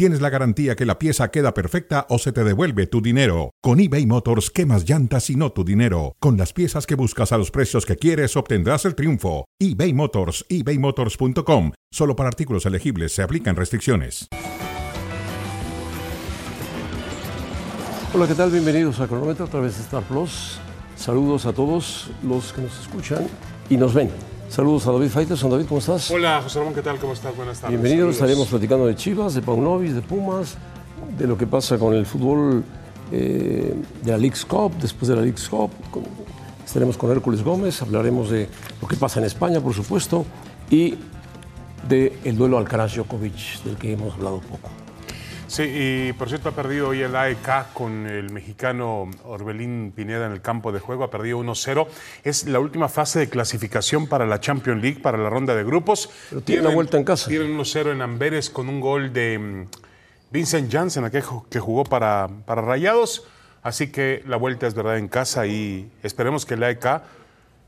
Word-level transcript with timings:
tienes 0.00 0.22
la 0.22 0.30
garantía 0.30 0.76
que 0.76 0.86
la 0.86 0.98
pieza 0.98 1.30
queda 1.30 1.52
perfecta 1.52 2.06
o 2.08 2.18
se 2.18 2.32
te 2.32 2.42
devuelve 2.42 2.86
tu 2.86 3.02
dinero. 3.02 3.50
Con 3.60 3.80
eBay 3.80 4.06
Motors, 4.06 4.48
quemas 4.48 4.88
llantas 4.88 5.28
y 5.28 5.36
no 5.36 5.52
tu 5.52 5.62
dinero. 5.62 6.16
Con 6.20 6.38
las 6.38 6.54
piezas 6.54 6.86
que 6.86 6.94
buscas 6.94 7.32
a 7.32 7.36
los 7.36 7.50
precios 7.50 7.84
que 7.84 7.96
quieres, 7.96 8.34
obtendrás 8.34 8.86
el 8.86 8.94
triunfo. 8.94 9.44
eBay 9.58 9.92
Motors, 9.92 10.46
ebaymotors.com. 10.48 11.72
Solo 11.92 12.16
para 12.16 12.30
artículos 12.30 12.64
elegibles 12.64 13.12
se 13.12 13.20
aplican 13.22 13.56
restricciones. 13.56 14.26
Hola, 18.14 18.26
¿qué 18.26 18.34
tal? 18.34 18.50
Bienvenidos 18.52 19.00
a 19.00 19.06
Cronómetro 19.06 19.44
a 19.44 19.50
través 19.50 19.76
de 19.76 19.82
Star 19.82 20.04
Plus. 20.04 20.60
Saludos 20.96 21.44
a 21.44 21.52
todos 21.52 22.10
los 22.22 22.54
que 22.54 22.62
nos 22.62 22.80
escuchan 22.80 23.26
y 23.68 23.76
nos 23.76 23.92
ven. 23.92 24.08
Saludos 24.50 24.84
a 24.88 24.90
David 24.90 25.10
Faitelson. 25.10 25.48
David, 25.48 25.66
¿cómo 25.68 25.78
estás? 25.78 26.10
Hola, 26.10 26.40
José 26.42 26.58
Ramón, 26.58 26.74
¿qué 26.74 26.82
tal? 26.82 26.98
¿Cómo 26.98 27.12
estás? 27.12 27.36
Buenas 27.36 27.60
tardes. 27.60 27.80
Bienvenidos. 27.80 28.16
Estaremos 28.16 28.48
platicando 28.48 28.84
de 28.84 28.96
Chivas, 28.96 29.34
de 29.34 29.42
Paunovis, 29.42 29.94
de 29.94 30.02
Pumas, 30.02 30.56
de 31.16 31.28
lo 31.28 31.38
que 31.38 31.46
pasa 31.46 31.78
con 31.78 31.94
el 31.94 32.04
fútbol 32.04 32.64
eh, 33.12 33.76
de 34.02 34.10
la 34.10 34.18
League's 34.18 34.44
Cup, 34.44 34.72
después 34.80 35.08
de 35.08 35.14
la 35.14 35.22
League's 35.22 35.48
Cup. 35.48 35.70
Estaremos 36.66 36.96
con 36.96 37.12
Hércules 37.12 37.44
Gómez, 37.44 37.80
hablaremos 37.80 38.28
de 38.28 38.48
lo 38.82 38.88
que 38.88 38.96
pasa 38.96 39.20
en 39.20 39.26
España, 39.26 39.60
por 39.60 39.72
supuesto, 39.72 40.26
y 40.68 40.96
del 41.88 42.36
duelo 42.36 42.58
Alcaraz-Djokovic, 42.58 43.62
del 43.62 43.76
que 43.76 43.92
hemos 43.92 44.14
hablado 44.14 44.40
poco. 44.40 44.68
Sí, 45.50 45.64
y 45.64 46.12
por 46.12 46.28
cierto, 46.28 46.50
ha 46.50 46.52
perdido 46.52 46.90
hoy 46.90 47.02
el 47.02 47.16
AEK 47.16 47.72
con 47.74 48.06
el 48.06 48.30
mexicano 48.30 49.10
Orbelín 49.24 49.92
Pineda 49.92 50.26
en 50.26 50.32
el 50.32 50.40
campo 50.40 50.70
de 50.70 50.78
juego. 50.78 51.02
Ha 51.02 51.10
perdido 51.10 51.40
1-0. 51.40 51.88
Es 52.22 52.46
la 52.46 52.60
última 52.60 52.88
fase 52.88 53.18
de 53.18 53.28
clasificación 53.28 54.06
para 54.06 54.26
la 54.26 54.38
Champions 54.38 54.80
League, 54.80 55.00
para 55.00 55.18
la 55.18 55.28
ronda 55.28 55.56
de 55.56 55.64
grupos. 55.64 56.08
Pero 56.28 56.40
tiene 56.42 56.62
una 56.62 56.70
vuelta 56.72 56.98
en 56.98 57.02
casa. 57.04 57.28
Tienen 57.28 57.58
1-0 57.58 57.90
en 57.90 58.00
Amberes 58.00 58.48
con 58.48 58.68
un 58.68 58.78
gol 58.78 59.12
de 59.12 59.40
mm, 59.40 59.66
Vincent 60.30 60.70
Janssen, 60.72 61.04
aquel 61.04 61.24
que 61.50 61.58
jugó 61.58 61.82
para, 61.82 62.28
para 62.46 62.62
Rayados. 62.62 63.26
Así 63.64 63.90
que 63.90 64.22
la 64.28 64.36
vuelta 64.36 64.68
es 64.68 64.74
verdad 64.74 64.98
en 64.98 65.08
casa 65.08 65.48
y 65.48 65.90
esperemos 66.04 66.46
que 66.46 66.54
el 66.54 66.62
AEK 66.62 67.02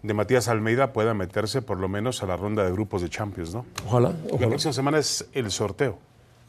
de 0.05 0.15
Matías 0.15 0.47
Almeida 0.47 0.93
pueda 0.93 1.15
meterse 1.15 1.63
por 1.63 1.81
lo 1.81 1.89
menos 1.89 2.23
a 2.23 2.27
la 2.27 2.37
ronda 2.37 2.63
de 2.65 2.71
grupos 2.71 3.03
de 3.03 3.09
Champions, 3.09 3.53
¿no? 3.53 3.67
Ojalá, 3.89 4.11
La 4.11 4.17
ojalá. 4.35 4.49
próxima 4.51 4.73
semana 4.73 4.99
es 4.99 5.27
el 5.33 5.51
sorteo. 5.51 5.99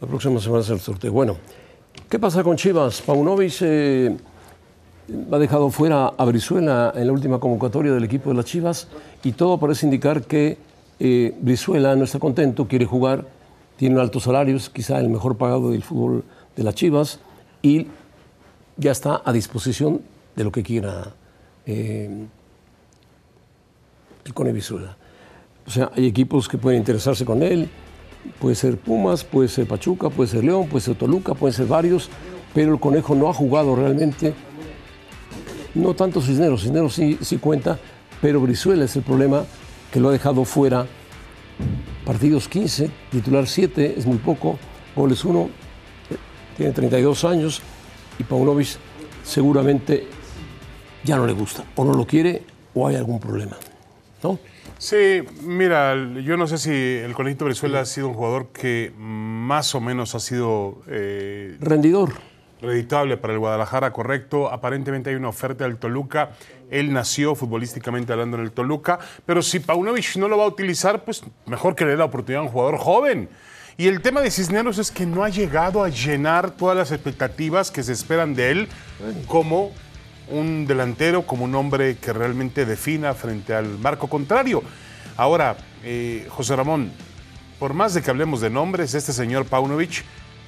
La 0.03 0.09
próxima 0.09 0.37
semana 0.41 0.61
es 0.61 0.69
el 0.69 0.81
sorteo. 0.81 1.13
Bueno, 1.13 1.37
¿qué 2.09 2.19
pasa 2.19 2.43
con 2.43 2.57
Chivas? 2.57 3.01
Paunovic 3.01 3.53
eh, 3.61 4.13
ha 5.31 5.37
dejado 5.37 5.69
fuera 5.69 6.07
a 6.07 6.25
Brizuela 6.25 6.91
en 6.93 7.07
la 7.07 7.13
última 7.13 7.39
convocatoria 7.39 7.93
del 7.93 8.03
equipo 8.03 8.29
de 8.29 8.35
las 8.35 8.43
Chivas 8.43 8.89
y 9.23 9.31
todo 9.31 9.57
parece 9.57 9.85
indicar 9.85 10.23
que 10.23 10.57
eh, 10.99 11.33
Brizuela 11.39 11.95
no 11.95 12.03
está 12.03 12.19
contento, 12.19 12.67
quiere 12.67 12.85
jugar, 12.85 13.25
tiene 13.77 13.97
altos 14.01 14.23
salarios, 14.23 14.69
quizá 14.69 14.99
el 14.99 15.07
mejor 15.07 15.37
pagado 15.37 15.71
del 15.71 15.83
fútbol 15.83 16.25
de 16.57 16.63
las 16.63 16.75
Chivas 16.75 17.21
y 17.61 17.87
ya 18.75 18.91
está 18.91 19.21
a 19.23 19.31
disposición 19.31 20.01
de 20.35 20.43
lo 20.43 20.51
que 20.51 20.63
quiera 20.63 21.13
eh, 21.65 22.25
el 24.25 24.33
Cone 24.33 24.51
Brizuela. 24.51 24.97
O 25.65 25.71
sea, 25.71 25.91
hay 25.95 26.07
equipos 26.07 26.49
que 26.49 26.57
pueden 26.57 26.79
interesarse 26.79 27.23
con 27.23 27.41
él, 27.41 27.69
puede 28.39 28.55
ser 28.55 28.77
Pumas, 28.77 29.23
puede 29.23 29.47
ser 29.47 29.67
Pachuca, 29.67 30.09
puede 30.09 30.29
ser 30.29 30.43
León, 30.43 30.67
puede 30.67 30.83
ser 30.83 30.95
Toluca, 30.95 31.33
pueden 31.33 31.53
ser 31.53 31.67
varios, 31.67 32.09
pero 32.53 32.73
el 32.73 32.79
Conejo 32.79 33.15
no 33.15 33.29
ha 33.29 33.33
jugado 33.33 33.75
realmente, 33.75 34.33
no 35.75 35.93
tanto 35.93 36.21
Cisneros, 36.21 36.63
Cisneros 36.63 36.93
sí, 36.93 37.17
sí 37.21 37.37
cuenta, 37.37 37.79
pero 38.21 38.39
Brizuela 38.41 38.85
es 38.85 38.95
el 38.95 39.03
problema 39.03 39.45
que 39.91 39.99
lo 39.99 40.09
ha 40.09 40.11
dejado 40.11 40.45
fuera. 40.45 40.85
Partidos 42.05 42.47
15, 42.47 42.89
titular 43.11 43.47
7, 43.47 43.95
es 43.97 44.05
muy 44.05 44.17
poco, 44.17 44.57
goles 44.95 45.23
1, 45.23 45.49
tiene 46.57 46.71
32 46.71 47.23
años 47.23 47.61
y 48.19 48.23
Paunovic 48.23 48.77
seguramente 49.23 50.07
ya 51.03 51.17
no 51.17 51.25
le 51.25 51.33
gusta, 51.33 51.63
o 51.75 51.85
no 51.85 51.93
lo 51.93 52.05
quiere, 52.05 52.43
o 52.73 52.87
hay 52.87 52.95
algún 52.95 53.19
problema. 53.19 53.57
¿no? 54.21 54.39
Sí, 54.83 55.23
mira, 55.43 55.95
yo 55.95 56.35
no 56.35 56.45
sé 56.45 56.57
si 56.57 56.69
el 56.69 57.13
Conejito 57.13 57.45
Brizuela 57.45 57.79
ha 57.79 57.85
sido 57.85 58.09
un 58.09 58.15
jugador 58.15 58.47
que 58.47 58.91
más 58.97 59.73
o 59.75 59.79
menos 59.79 60.13
ha 60.13 60.19
sido 60.19 60.81
eh, 60.87 61.55
Rendidor. 61.61 62.11
reditable 62.61 63.15
para 63.15 63.31
el 63.31 63.39
Guadalajara, 63.39 63.93
correcto. 63.93 64.51
Aparentemente 64.51 65.09
hay 65.09 65.15
una 65.15 65.29
oferta 65.29 65.63
del 65.63 65.77
Toluca. 65.77 66.31
Él 66.69 66.91
nació 66.91 67.33
futbolísticamente 67.33 68.11
hablando 68.11 68.35
en 68.35 68.43
el 68.43 68.51
Toluca, 68.51 68.99
pero 69.25 69.41
si 69.41 69.61
Paunovic 69.61 70.17
no 70.17 70.27
lo 70.27 70.37
va 70.37 70.43
a 70.43 70.47
utilizar, 70.47 71.05
pues 71.05 71.23
mejor 71.45 71.75
que 71.75 71.85
le 71.85 71.91
dé 71.91 71.97
la 71.97 72.03
oportunidad 72.03 72.41
a 72.41 72.43
un 72.47 72.51
jugador 72.51 72.77
joven. 72.77 73.29
Y 73.77 73.87
el 73.87 74.01
tema 74.01 74.19
de 74.19 74.31
Cisneros 74.31 74.79
es 74.79 74.91
que 74.91 75.05
no 75.05 75.23
ha 75.23 75.29
llegado 75.29 75.81
a 75.81 75.87
llenar 75.87 76.51
todas 76.51 76.75
las 76.75 76.91
expectativas 76.91 77.71
que 77.71 77.83
se 77.83 77.93
esperan 77.93 78.35
de 78.35 78.51
él 78.51 78.67
como 79.27 79.71
un 80.29 80.65
delantero, 80.65 81.25
como 81.25 81.45
un 81.45 81.55
hombre 81.55 81.97
que 81.97 82.13
realmente 82.13 82.65
defina 82.65 83.13
frente 83.13 83.53
al 83.53 83.77
marco 83.79 84.07
contrario. 84.07 84.63
Ahora, 85.17 85.57
eh, 85.83 86.27
José 86.29 86.55
Ramón, 86.55 86.91
por 87.59 87.73
más 87.73 87.93
de 87.93 88.01
que 88.01 88.09
hablemos 88.09 88.41
de 88.41 88.49
nombres, 88.49 88.93
este 88.93 89.13
señor 89.13 89.45
Paunovic 89.45 90.03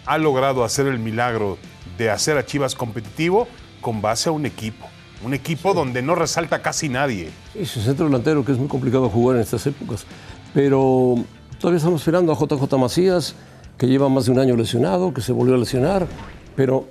ha 0.05 0.17
logrado 0.17 0.63
hacer 0.63 0.87
el 0.87 0.99
milagro 0.99 1.57
de 1.97 2.09
hacer 2.09 2.37
a 2.37 2.45
Chivas 2.45 2.75
competitivo 2.75 3.47
con 3.81 4.01
base 4.01 4.29
a 4.29 4.31
un 4.31 4.45
equipo. 4.45 4.87
Un 5.23 5.33
equipo 5.33 5.73
donde 5.73 6.01
no 6.01 6.15
resalta 6.15 6.61
casi 6.61 6.89
nadie. 6.89 7.29
Es 7.55 7.75
un 7.77 7.83
centro 7.83 8.05
delantero 8.05 8.43
que 8.43 8.51
es 8.51 8.57
muy 8.57 8.67
complicado 8.67 9.09
jugar 9.09 9.37
en 9.37 9.43
estas 9.43 9.65
épocas. 9.65 10.05
Pero 10.53 11.15
todavía 11.59 11.77
estamos 11.77 12.01
esperando 12.01 12.31
a 12.31 12.35
JJ 12.35 12.77
Macías, 12.77 13.35
que 13.77 13.87
lleva 13.87 14.09
más 14.09 14.25
de 14.25 14.31
un 14.31 14.39
año 14.39 14.55
lesionado, 14.55 15.13
que 15.13 15.21
se 15.21 15.31
volvió 15.31 15.55
a 15.55 15.57
lesionar, 15.57 16.07
pero 16.55 16.87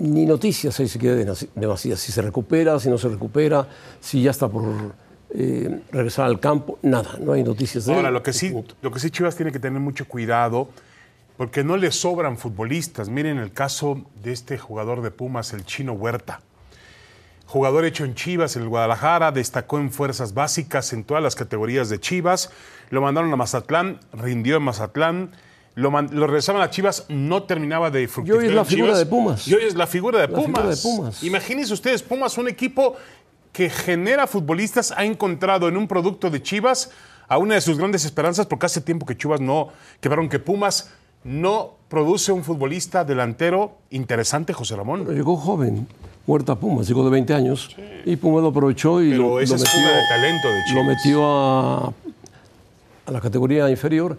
ni 0.00 0.24
noticias 0.24 0.80
ahí 0.80 0.88
se 0.88 0.98
queda 0.98 1.14
de, 1.14 1.66
Macías. 1.66 2.00
Si 2.00 2.10
se 2.10 2.22
recupera, 2.22 2.80
si 2.80 2.88
no 2.88 2.98
se 2.98 3.08
recupera, 3.08 3.68
si 4.00 4.22
ya 4.22 4.30
está 4.30 4.48
por 4.48 4.64
eh, 5.30 5.82
regresar 5.92 6.26
al 6.26 6.40
campo, 6.40 6.78
nada, 6.82 7.16
no 7.20 7.32
hay 7.32 7.44
noticias 7.44 7.84
de 7.84 7.92
él. 7.92 7.98
Ahora, 7.98 8.10
lo 8.10 8.22
que, 8.22 8.32
sí, 8.32 8.52
lo 8.80 8.90
que 8.90 8.98
sí 8.98 9.10
Chivas 9.10 9.36
tiene 9.36 9.52
que 9.52 9.60
tener 9.60 9.78
mucho 9.78 10.08
cuidado, 10.08 10.70
porque 11.36 11.62
no 11.62 11.76
le 11.76 11.92
sobran 11.92 12.38
futbolistas. 12.38 13.08
Miren 13.10 13.38
el 13.38 13.52
caso 13.52 14.02
de 14.22 14.32
este 14.32 14.58
jugador 14.58 15.02
de 15.02 15.10
Pumas, 15.10 15.52
el 15.52 15.64
chino 15.64 15.92
Huerta. 15.92 16.40
Jugador 17.46 17.84
hecho 17.84 18.04
en 18.04 18.14
Chivas, 18.14 18.56
en 18.56 18.62
el 18.62 18.68
Guadalajara, 18.68 19.32
destacó 19.32 19.78
en 19.80 19.90
fuerzas 19.90 20.34
básicas 20.34 20.92
en 20.92 21.04
todas 21.04 21.22
las 21.22 21.34
categorías 21.34 21.88
de 21.88 21.98
Chivas. 21.98 22.50
Lo 22.90 23.02
mandaron 23.02 23.32
a 23.32 23.36
Mazatlán, 23.36 24.00
rindió 24.12 24.56
en 24.56 24.62
Mazatlán. 24.62 25.32
Lo, 25.76 25.90
lo 25.90 26.26
regresaban 26.26 26.60
a 26.62 26.68
Chivas, 26.70 27.06
no 27.08 27.44
terminaba 27.44 27.90
de 27.90 28.06
fructificar. 28.08 28.42
hoy 28.42 28.48
es 28.48 28.54
la 28.54 28.64
figura 28.64 28.86
Chivas. 28.88 28.98
de 28.98 29.06
Pumas. 29.06 29.48
Y 29.48 29.54
hoy 29.54 29.62
es 29.64 29.74
la 29.74 29.86
figura 29.86 30.20
de 30.20 30.26
La 30.28 30.34
Pumas. 30.34 30.46
figura 30.46 30.68
de 30.74 30.76
Pumas. 30.76 31.22
Imagínense 31.24 31.72
ustedes, 31.72 32.02
Pumas, 32.02 32.36
un 32.38 32.48
equipo 32.48 32.96
que 33.52 33.70
genera 33.70 34.26
futbolistas, 34.26 34.92
ha 34.96 35.04
encontrado 35.04 35.68
en 35.68 35.76
un 35.76 35.86
producto 35.88 36.28
de 36.30 36.42
Chivas 36.42 36.90
a 37.28 37.38
una 37.38 37.54
de 37.54 37.60
sus 37.60 37.78
grandes 37.78 38.04
esperanzas, 38.04 38.46
porque 38.46 38.66
hace 38.66 38.80
tiempo 38.80 39.06
que 39.06 39.16
Chivas 39.16 39.40
no, 39.40 39.68
que 40.00 40.08
perdón, 40.08 40.28
que 40.28 40.38
Pumas 40.40 40.90
no 41.22 41.74
produce 41.88 42.32
un 42.32 42.42
futbolista 42.44 43.04
delantero 43.04 43.76
interesante, 43.90 44.52
José 44.52 44.74
Ramón. 44.76 45.02
Pero 45.04 45.16
llegó 45.16 45.36
joven, 45.36 45.86
Huerta 46.26 46.54
Pumas, 46.56 46.88
llegó 46.88 47.04
de 47.04 47.10
20 47.10 47.34
años, 47.34 47.76
y 48.04 48.16
Pumas 48.16 48.42
lo 48.42 48.48
aprovechó 48.48 49.02
y 49.02 49.10
Pero 49.10 49.22
lo, 49.22 49.40
esa 49.40 49.54
lo 49.54 49.60
metió, 49.60 49.80
de 49.80 50.00
talento 50.08 50.48
de 50.48 50.54
lo 50.54 50.66
Chivas. 50.68 50.86
metió 50.86 51.26
a, 51.26 51.92
a 53.06 53.10
la 53.10 53.20
categoría 53.20 53.68
inferior, 53.70 54.16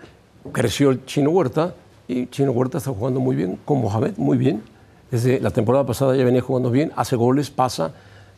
creció 0.52 0.90
el 0.92 1.06
Chino 1.06 1.30
Huerta, 1.32 1.76
y 2.08 2.28
Chino 2.28 2.52
Huerta 2.52 2.78
está 2.80 2.92
jugando 2.92 3.20
muy 3.20 3.36
bien, 3.36 3.58
con 3.66 3.82
Mohamed, 3.82 4.18
muy 4.18 4.38
bien. 4.38 4.62
Desde 5.10 5.40
la 5.40 5.52
temporada 5.52 5.86
pasada 5.86 6.16
ya 6.16 6.24
venía 6.24 6.42
jugando 6.42 6.72
bien, 6.72 6.92
hace 6.96 7.16
goles, 7.16 7.50
pasa, 7.50 7.94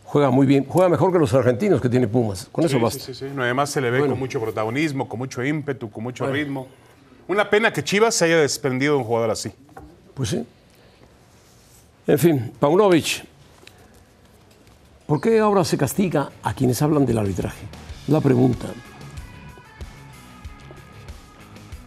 juega 0.05 0.29
muy 0.31 0.45
bien, 0.45 0.65
juega 0.67 0.89
mejor 0.89 1.11
que 1.11 1.19
los 1.19 1.33
argentinos 1.33 1.81
que 1.81 1.89
tiene 1.89 2.07
Pumas, 2.07 2.47
con 2.51 2.65
eso 2.65 2.77
Sí, 2.77 2.83
basta. 2.83 2.99
sí, 2.99 3.13
sí, 3.13 3.27
sí. 3.27 3.33
No, 3.35 3.43
además 3.43 3.69
se 3.69 3.79
le 3.81 3.89
ve 3.91 3.99
con 3.99 4.17
mucho 4.17 4.39
protagonismo, 4.41 5.07
con 5.07 5.19
mucho 5.19 5.43
ímpetu, 5.43 5.89
con 5.89 6.03
mucho 6.03 6.25
ritmo. 6.27 6.67
Una 7.27 7.49
pena 7.49 7.71
que 7.71 7.83
Chivas 7.83 8.15
se 8.15 8.25
haya 8.25 8.37
desprendido 8.37 8.93
de 8.93 8.99
un 8.99 9.05
jugador 9.05 9.29
así. 9.31 9.51
Pues 10.13 10.29
sí. 10.29 10.45
En 12.05 12.19
fin, 12.19 12.51
Paunovic. 12.59 13.23
¿Por 15.07 15.21
qué 15.21 15.39
ahora 15.39 15.63
se 15.63 15.77
castiga 15.77 16.31
a 16.41 16.53
quienes 16.53 16.81
hablan 16.81 17.05
del 17.05 17.17
arbitraje? 17.17 17.65
La 18.07 18.19
pregunta. 18.19 18.67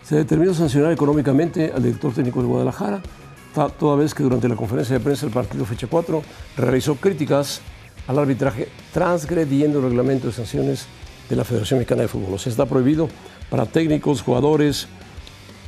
Se 0.06 0.16
determinó 0.16 0.54
sancionar 0.54 0.92
económicamente 0.92 1.72
al 1.74 1.82
director 1.82 2.12
técnico 2.12 2.40
de 2.40 2.46
Guadalajara, 2.46 3.00
toda 3.78 3.96
vez 3.96 4.14
que 4.14 4.22
durante 4.22 4.48
la 4.48 4.54
conferencia 4.54 4.98
de 4.98 5.04
prensa 5.04 5.26
del 5.26 5.34
partido 5.34 5.64
fecha 5.64 5.86
4 5.86 6.22
realizó 6.56 6.94
críticas 6.96 7.60
al 8.06 8.18
arbitraje 8.18 8.68
transgrediendo 8.92 9.78
el 9.78 9.86
reglamento 9.86 10.28
de 10.28 10.32
sanciones 10.32 10.86
de 11.28 11.36
la 11.36 11.44
Federación 11.44 11.80
Mexicana 11.80 12.02
de 12.02 12.08
Fútbol. 12.08 12.34
O 12.34 12.38
sea, 12.38 12.50
está 12.50 12.66
prohibido 12.66 13.08
para 13.50 13.66
técnicos, 13.66 14.22
jugadores, 14.22 14.88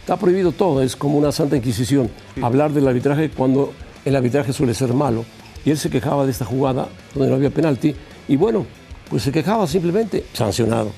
Está 0.08 0.16
prohibido 0.16 0.52
todo, 0.52 0.80
es 0.80 0.96
como 0.96 1.18
una 1.18 1.32
santa 1.32 1.58
inquisición. 1.58 2.10
Hablar 2.40 2.72
del 2.72 2.88
arbitraje 2.88 3.28
cuando 3.28 3.74
el 4.06 4.16
arbitraje 4.16 4.54
suele 4.54 4.72
ser 4.72 4.94
malo. 4.94 5.26
Y 5.66 5.70
él 5.70 5.76
se 5.76 5.90
quejaba 5.90 6.24
de 6.24 6.30
esta 6.30 6.46
jugada 6.46 6.88
donde 7.12 7.28
no 7.28 7.36
había 7.36 7.50
penalti. 7.50 7.94
Y 8.26 8.36
bueno, 8.36 8.64
pues 9.10 9.22
se 9.22 9.32
quejaba 9.32 9.66
simplemente, 9.66 10.24
sancionado. 10.32 10.92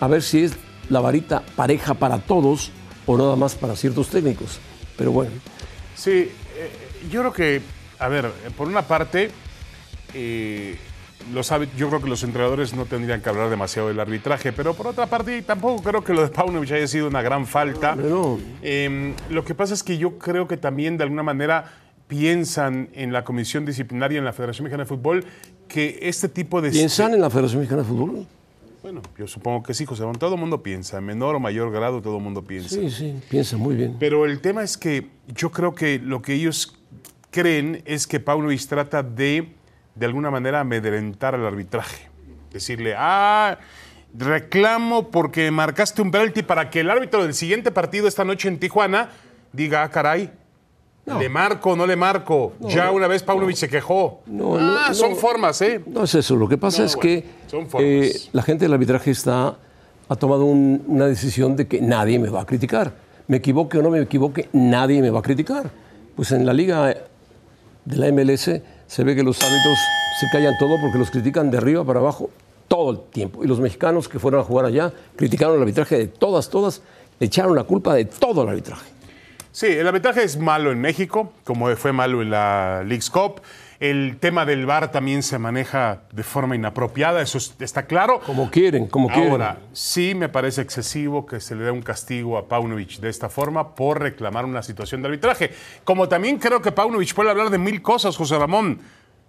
A 0.00 0.08
ver 0.08 0.20
si 0.20 0.42
es 0.42 0.54
la 0.88 1.00
varita 1.00 1.42
pareja 1.56 1.94
para 1.94 2.18
todos 2.18 2.70
o 3.06 3.16
nada 3.16 3.36
más 3.36 3.54
para 3.54 3.76
ciertos 3.76 4.08
técnicos. 4.08 4.58
Pero 4.96 5.12
bueno. 5.12 5.32
Sí, 5.94 6.10
eh, 6.10 6.30
yo 7.10 7.20
creo 7.20 7.32
que, 7.32 7.62
a 7.98 8.08
ver, 8.08 8.30
por 8.56 8.68
una 8.68 8.82
parte, 8.82 9.30
eh, 10.14 10.76
los, 11.32 11.50
yo 11.76 11.88
creo 11.88 12.02
que 12.02 12.08
los 12.08 12.22
entrenadores 12.22 12.74
no 12.74 12.86
tendrían 12.86 13.20
que 13.20 13.28
hablar 13.28 13.50
demasiado 13.50 13.88
del 13.88 14.00
arbitraje, 14.00 14.52
pero 14.52 14.74
por 14.74 14.88
otra 14.88 15.06
parte 15.06 15.40
tampoco 15.42 15.82
creo 15.82 16.04
que 16.04 16.12
lo 16.12 16.22
de 16.22 16.28
Paunovic 16.28 16.72
haya 16.72 16.86
sido 16.86 17.08
una 17.08 17.22
gran 17.22 17.46
falta. 17.46 17.96
Eh, 18.62 19.14
lo 19.30 19.44
que 19.44 19.54
pasa 19.54 19.74
es 19.74 19.82
que 19.82 19.98
yo 19.98 20.18
creo 20.18 20.46
que 20.46 20.56
también 20.56 20.96
de 20.96 21.04
alguna 21.04 21.22
manera 21.22 21.72
piensan 22.08 22.90
en 22.92 23.12
la 23.12 23.24
comisión 23.24 23.64
disciplinaria 23.64 24.18
en 24.18 24.24
la 24.24 24.32
Federación 24.32 24.64
Mexicana 24.64 24.84
de 24.84 24.88
Fútbol 24.88 25.24
que 25.68 25.98
este 26.02 26.28
tipo 26.28 26.60
de... 26.60 26.70
¿Piensan 26.70 27.14
en 27.14 27.20
la 27.20 27.30
Federación 27.30 27.60
Mexicana 27.60 27.82
de 27.82 27.88
Fútbol? 27.88 28.26
Bueno, 28.84 29.00
yo 29.16 29.26
supongo 29.26 29.62
que 29.62 29.72
sí, 29.72 29.86
José. 29.86 30.04
Todo 30.18 30.34
el 30.34 30.40
mundo 30.40 30.62
piensa, 30.62 30.98
en 30.98 31.04
menor 31.06 31.34
o 31.36 31.40
mayor 31.40 31.72
grado 31.72 32.02
todo 32.02 32.18
el 32.18 32.22
mundo 32.22 32.44
piensa. 32.44 32.68
Sí, 32.68 32.90
sí, 32.90 33.18
piensa 33.30 33.56
muy 33.56 33.76
bien. 33.76 33.96
Pero 33.98 34.26
el 34.26 34.42
tema 34.42 34.62
es 34.62 34.76
que 34.76 35.08
yo 35.28 35.50
creo 35.50 35.74
que 35.74 35.98
lo 35.98 36.20
que 36.20 36.34
ellos 36.34 36.78
creen 37.30 37.80
es 37.86 38.06
que 38.06 38.20
Paunovic 38.20 38.66
trata 38.66 39.02
de, 39.02 39.54
de 39.94 40.04
alguna 40.04 40.30
manera, 40.30 40.60
amedrentar 40.60 41.34
al 41.34 41.46
arbitraje. 41.46 42.10
Decirle, 42.52 42.94
ah, 42.94 43.58
reclamo 44.12 45.10
porque 45.10 45.50
marcaste 45.50 46.02
un 46.02 46.10
penalti 46.10 46.42
para 46.42 46.68
que 46.68 46.80
el 46.80 46.90
árbitro 46.90 47.22
del 47.22 47.32
siguiente 47.32 47.70
partido 47.70 48.06
esta 48.06 48.26
noche 48.26 48.48
en 48.48 48.58
Tijuana 48.58 49.08
diga, 49.54 49.82
ah, 49.82 49.88
caray, 49.88 50.30
¿Le 51.06 51.28
marco 51.28 51.70
o 51.72 51.76
no 51.76 51.86
le 51.86 51.96
marco? 51.96 52.52
ya 52.60 52.90
una 52.90 53.06
vez 53.06 53.22
Paunovic 53.22 53.56
se 53.56 53.68
quejó. 53.68 54.20
No, 54.26 54.56
ah, 54.56 54.86
no, 54.88 54.94
son 54.94 55.16
formas, 55.16 55.60
¿eh? 55.62 55.82
No 55.86 56.04
es 56.04 56.14
eso. 56.14 56.34
Lo 56.36 56.48
que 56.48 56.56
pasa 56.56 56.80
No, 56.80 56.86
es 56.86 56.96
bueno, 56.96 57.10
que 57.78 58.06
eh, 58.08 58.12
la 58.32 58.42
gente 58.42 58.64
del 58.64 58.72
arbitraje 58.72 59.10
está, 59.10 59.56
ha 60.08 60.16
tomado 60.16 60.44
un- 60.46 60.82
una 60.86 61.06
decisión 61.06 61.56
de 61.56 61.66
que 61.66 61.80
nadie 61.80 62.18
me 62.18 62.30
va 62.30 62.40
a 62.40 62.46
criticar. 62.46 62.94
Me 63.28 63.36
equivoque 63.38 63.78
o 63.78 63.82
no 63.82 63.90
me 63.90 64.00
equivoque, 64.00 64.48
nadie 64.52 65.02
me 65.02 65.10
va 65.10 65.18
a 65.18 65.22
criticar. 65.22 65.70
Pues 66.16 66.32
en 66.32 66.46
la 66.46 66.52
liga 66.54 66.86
de 67.84 67.96
la 67.96 68.06
MLS 68.12 68.62
se 68.86 69.04
ve 69.04 69.14
que 69.14 69.22
los 69.22 69.42
árbitros 69.42 69.78
se 70.20 70.26
callan 70.32 70.54
todo 70.58 70.76
porque 70.80 70.98
los 70.98 71.10
critican 71.10 71.50
de 71.50 71.58
arriba 71.58 71.84
para 71.84 72.00
abajo 72.00 72.30
todo 72.68 72.90
el 72.92 73.00
tiempo. 73.10 73.44
Y 73.44 73.46
los 73.46 73.60
mexicanos 73.60 74.08
que 74.08 74.18
fueron 74.18 74.40
a 74.40 74.44
jugar 74.44 74.64
allá 74.66 74.90
criticaron 75.16 75.56
el 75.56 75.60
arbitraje 75.62 75.98
de 75.98 76.06
todas, 76.06 76.48
todas, 76.48 76.80
le 77.18 77.26
echaron 77.26 77.54
la 77.54 77.64
culpa 77.64 77.94
de 77.94 78.06
todo 78.06 78.42
el 78.42 78.48
arbitraje. 78.48 78.90
Sí, 79.54 79.66
el 79.68 79.86
arbitraje 79.86 80.24
es 80.24 80.36
malo 80.36 80.72
en 80.72 80.80
México, 80.80 81.32
como 81.44 81.68
fue 81.76 81.92
malo 81.92 82.22
en 82.22 82.30
la 82.30 82.82
League's 82.84 83.08
Cup. 83.08 83.40
El 83.78 84.16
tema 84.18 84.44
del 84.44 84.66
VAR 84.66 84.90
también 84.90 85.22
se 85.22 85.38
maneja 85.38 86.00
de 86.10 86.24
forma 86.24 86.56
inapropiada, 86.56 87.22
eso 87.22 87.38
es- 87.38 87.54
está 87.60 87.84
claro. 87.86 88.18
Como 88.26 88.50
quieren, 88.50 88.88
como 88.88 89.08
quieren. 89.08 89.30
Ahora, 89.30 89.58
sí 89.72 90.16
me 90.16 90.28
parece 90.28 90.60
excesivo 90.60 91.24
que 91.24 91.38
se 91.38 91.54
le 91.54 91.62
dé 91.62 91.70
un 91.70 91.82
castigo 91.82 92.36
a 92.36 92.48
Paunovic 92.48 92.98
de 92.98 93.08
esta 93.08 93.28
forma 93.28 93.76
por 93.76 94.00
reclamar 94.00 94.44
una 94.44 94.60
situación 94.64 95.02
de 95.02 95.06
arbitraje. 95.08 95.52
Como 95.84 96.08
también 96.08 96.38
creo 96.38 96.60
que 96.60 96.72
Paunovic 96.72 97.14
puede 97.14 97.30
hablar 97.30 97.48
de 97.50 97.58
mil 97.58 97.80
cosas, 97.80 98.16
José 98.16 98.36
Ramón, 98.36 98.80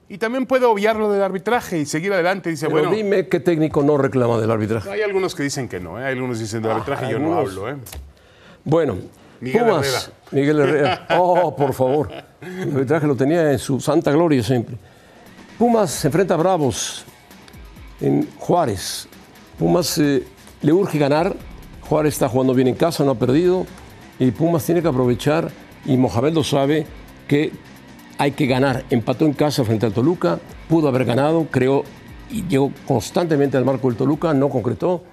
y 0.10 0.18
también 0.18 0.48
puede 0.48 0.66
obviar 0.66 0.96
lo 0.96 1.12
del 1.12 1.22
arbitraje 1.22 1.78
y 1.78 1.86
seguir 1.86 2.12
adelante. 2.14 2.50
Dice, 2.50 2.66
Pero 2.66 2.80
bueno, 2.80 2.96
dime 2.96 3.28
qué 3.28 3.40
técnico 3.40 3.84
no 3.84 3.96
reclama 4.00 4.40
del 4.40 4.50
arbitraje. 4.50 4.90
hay 4.90 5.02
algunos 5.04 5.36
que 5.36 5.44
dicen 5.44 5.70
que 5.70 5.80
no, 5.80 6.00
¿eh? 6.00 6.06
hay 6.06 6.14
algunos 6.14 6.38
que 6.38 6.44
dicen 6.46 6.64
del 6.64 6.72
arbitraje, 6.72 7.12
yo 7.12 7.20
no 7.20 7.38
hablo. 7.38 7.70
¿eh? 7.70 7.76
Bueno, 8.64 8.98
Miguel 9.42 9.64
Pumas, 9.64 9.88
Herrera. 9.88 10.14
Miguel 10.32 10.60
Herrera. 10.60 11.08
Oh, 11.18 11.56
por 11.56 11.74
favor. 11.74 12.12
El 12.42 12.74
arbitraje 12.74 13.08
lo 13.08 13.16
tenía 13.16 13.52
en 13.52 13.60
su 13.60 13.80
santa 13.80 14.12
gloria 14.12 14.44
siempre. 14.44 14.78
Pumas 15.58 15.92
se 15.92 16.08
enfrenta 16.08 16.34
a 16.34 16.38
Bravos 16.38 17.06
en 18.02 18.28
Juárez. 18.38 19.08
Pumas 19.58 19.98
eh, 19.98 20.24
le 20.62 20.74
urge 20.74 20.98
ganar. 20.98 21.36
Juárez 21.88 22.14
está 22.14 22.28
jugando 22.28 22.54
bien 22.54 22.68
en 22.68 22.76
casa, 22.76 23.04
no 23.04 23.12
ha 23.12 23.16
perdido. 23.16 23.66
Y 24.20 24.32
Pumas 24.32 24.66
tiene 24.66 24.82
que 24.82 24.88
aprovechar, 24.88 25.52
y 25.86 25.98
Mohamed 25.98 26.34
lo 26.34 26.44
sabe, 26.44 26.86
que 27.28 27.52
hay 28.18 28.32
que 28.32 28.48
ganar. 28.48 28.86
Empató 28.90 29.26
en 29.26 29.34
casa 29.34 29.64
frente 29.64 29.86
al 29.86 29.94
Toluca, 29.94 30.40
pudo 30.70 30.88
haber 30.88 31.06
ganado, 31.06 31.48
creó 31.52 31.84
y 32.30 32.48
llegó 32.48 32.72
constantemente 32.88 33.58
al 33.58 33.66
marco 33.66 33.88
del 33.88 33.98
Toluca, 33.98 34.34
no 34.34 34.50
concretó. 34.50 35.04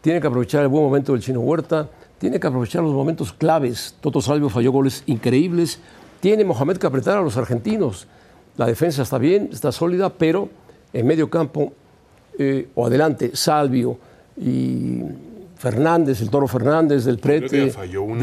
Tiene 0.00 0.20
que 0.20 0.26
aprovechar 0.26 0.62
el 0.62 0.68
buen 0.68 0.84
momento 0.84 1.12
del 1.12 1.22
Chino 1.22 1.40
Huerta, 1.40 1.88
tiene 2.20 2.38
que 2.38 2.46
aprovechar 2.46 2.82
los 2.82 2.92
momentos 2.92 3.32
claves. 3.32 3.96
Toto 4.00 4.20
Salvio 4.20 4.48
falló 4.48 4.70
goles 4.70 5.02
increíbles. 5.06 5.80
Tiene 6.20 6.44
Mohamed 6.44 6.76
que 6.76 6.86
apretar 6.86 7.16
a 7.18 7.22
los 7.22 7.36
argentinos. 7.36 8.06
La 8.56 8.66
defensa 8.66 9.02
está 9.02 9.16
bien, 9.18 9.48
está 9.52 9.72
sólida, 9.72 10.10
pero 10.10 10.50
en 10.92 11.06
medio 11.06 11.28
campo 11.30 11.72
eh, 12.38 12.68
o 12.74 12.86
adelante, 12.86 13.30
Salvio 13.34 13.98
y 14.36 15.00
Fernández, 15.56 16.20
el 16.20 16.30
Toro 16.30 16.46
Fernández, 16.46 17.04
del 17.04 17.18
Prete, 17.18 17.72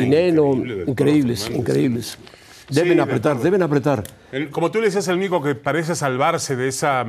Dineno, 0.03 0.53
increíble 0.53 0.83
increíbles, 0.87 1.49
increíbles. 1.49 2.17
Deben 2.69 2.97
de 2.97 3.03
apretar, 3.03 3.39
deben 3.39 3.61
apretar. 3.63 4.03
El- 4.31 4.49
como 4.51 4.69
tú 4.71 4.79
le 4.79 4.85
decías, 4.85 5.07
el 5.07 5.15
único 5.17 5.41
que 5.41 5.55
parece 5.55 5.95
salvarse 5.95 6.55
de 6.55 6.67
esa 6.67 7.03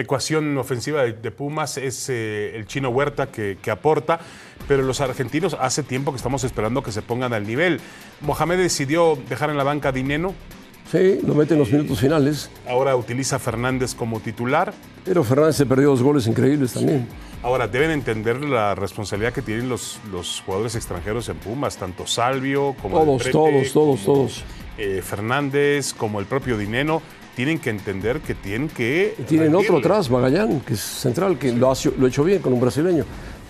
ecuación 0.00 0.56
ofensiva 0.58 1.02
de, 1.02 1.12
de 1.12 1.30
Pumas 1.30 1.76
es 1.76 2.08
eh, 2.08 2.52
el 2.56 2.66
chino 2.66 2.88
Huerta 2.90 3.26
que, 3.26 3.58
que 3.60 3.70
aporta, 3.70 4.20
pero 4.66 4.82
los 4.82 5.00
argentinos 5.00 5.56
hace 5.60 5.82
tiempo 5.82 6.12
que 6.12 6.16
estamos 6.16 6.44
esperando 6.44 6.82
que 6.82 6.92
se 6.92 7.02
pongan 7.02 7.32
al 7.32 7.46
nivel. 7.46 7.80
Mohamed 8.20 8.58
decidió 8.58 9.18
dejar 9.28 9.50
en 9.50 9.56
la 9.56 9.64
banca 9.64 9.90
a 9.90 9.92
Dineno, 9.92 10.34
Sí, 10.90 11.20
lo 11.22 11.34
mete 11.34 11.52
en 11.52 11.60
los 11.60 11.70
minutos 11.70 12.00
finales, 12.00 12.50
ahora 12.66 12.96
utiliza 12.96 13.36
a 13.36 13.38
Fernández 13.38 13.94
como 13.94 14.20
titular. 14.20 14.72
pero 15.04 15.22
Fernández 15.22 15.56
se 15.56 15.66
perdió 15.66 15.90
dos 15.90 16.02
goles 16.02 16.26
increíbles 16.26 16.72
también. 16.72 17.06
Ahora, 17.42 17.68
deben 17.68 17.90
entender 17.90 18.42
la 18.42 18.74
responsabilidad 18.74 19.34
que 19.34 19.42
tienen 19.42 19.68
los, 19.68 19.98
los 20.10 20.42
jugadores 20.46 20.74
extranjeros 20.76 21.28
en 21.28 21.36
Pumas, 21.36 21.76
tanto 21.76 22.06
Salvio 22.06 22.74
como 22.80 23.00
Todos, 23.00 23.18
Prete, 23.22 23.32
todos, 23.32 23.72
todos, 23.74 24.00
como, 24.00 24.16
todos. 24.16 24.44
eh, 24.78 25.02
Fernández, 25.04 25.92
como 25.92 26.20
el 26.20 26.26
propio 26.26 26.56
Dineno, 26.56 27.02
tienen 27.38 27.60
que 27.60 27.70
entender 27.70 28.18
que 28.18 28.34
tienen 28.34 28.68
que... 28.68 29.14
Tienen 29.28 29.54
otro 29.54 29.78
atrás, 29.78 30.10
Magallán, 30.10 30.58
que 30.58 30.74
es 30.74 30.80
central, 30.80 31.38
que 31.38 31.52
lo 31.52 31.70
ha, 31.70 31.74
lo 31.96 32.08
hecho 32.08 32.24
bien 32.24 32.42
con 32.42 32.52
un 32.52 32.60
brasileño. 32.60 33.04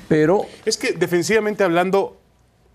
Pero, 0.07 0.43
Es 0.67 0.77
que 0.77 0.93
defensivamente 0.93 1.65
hablando, 1.65 2.21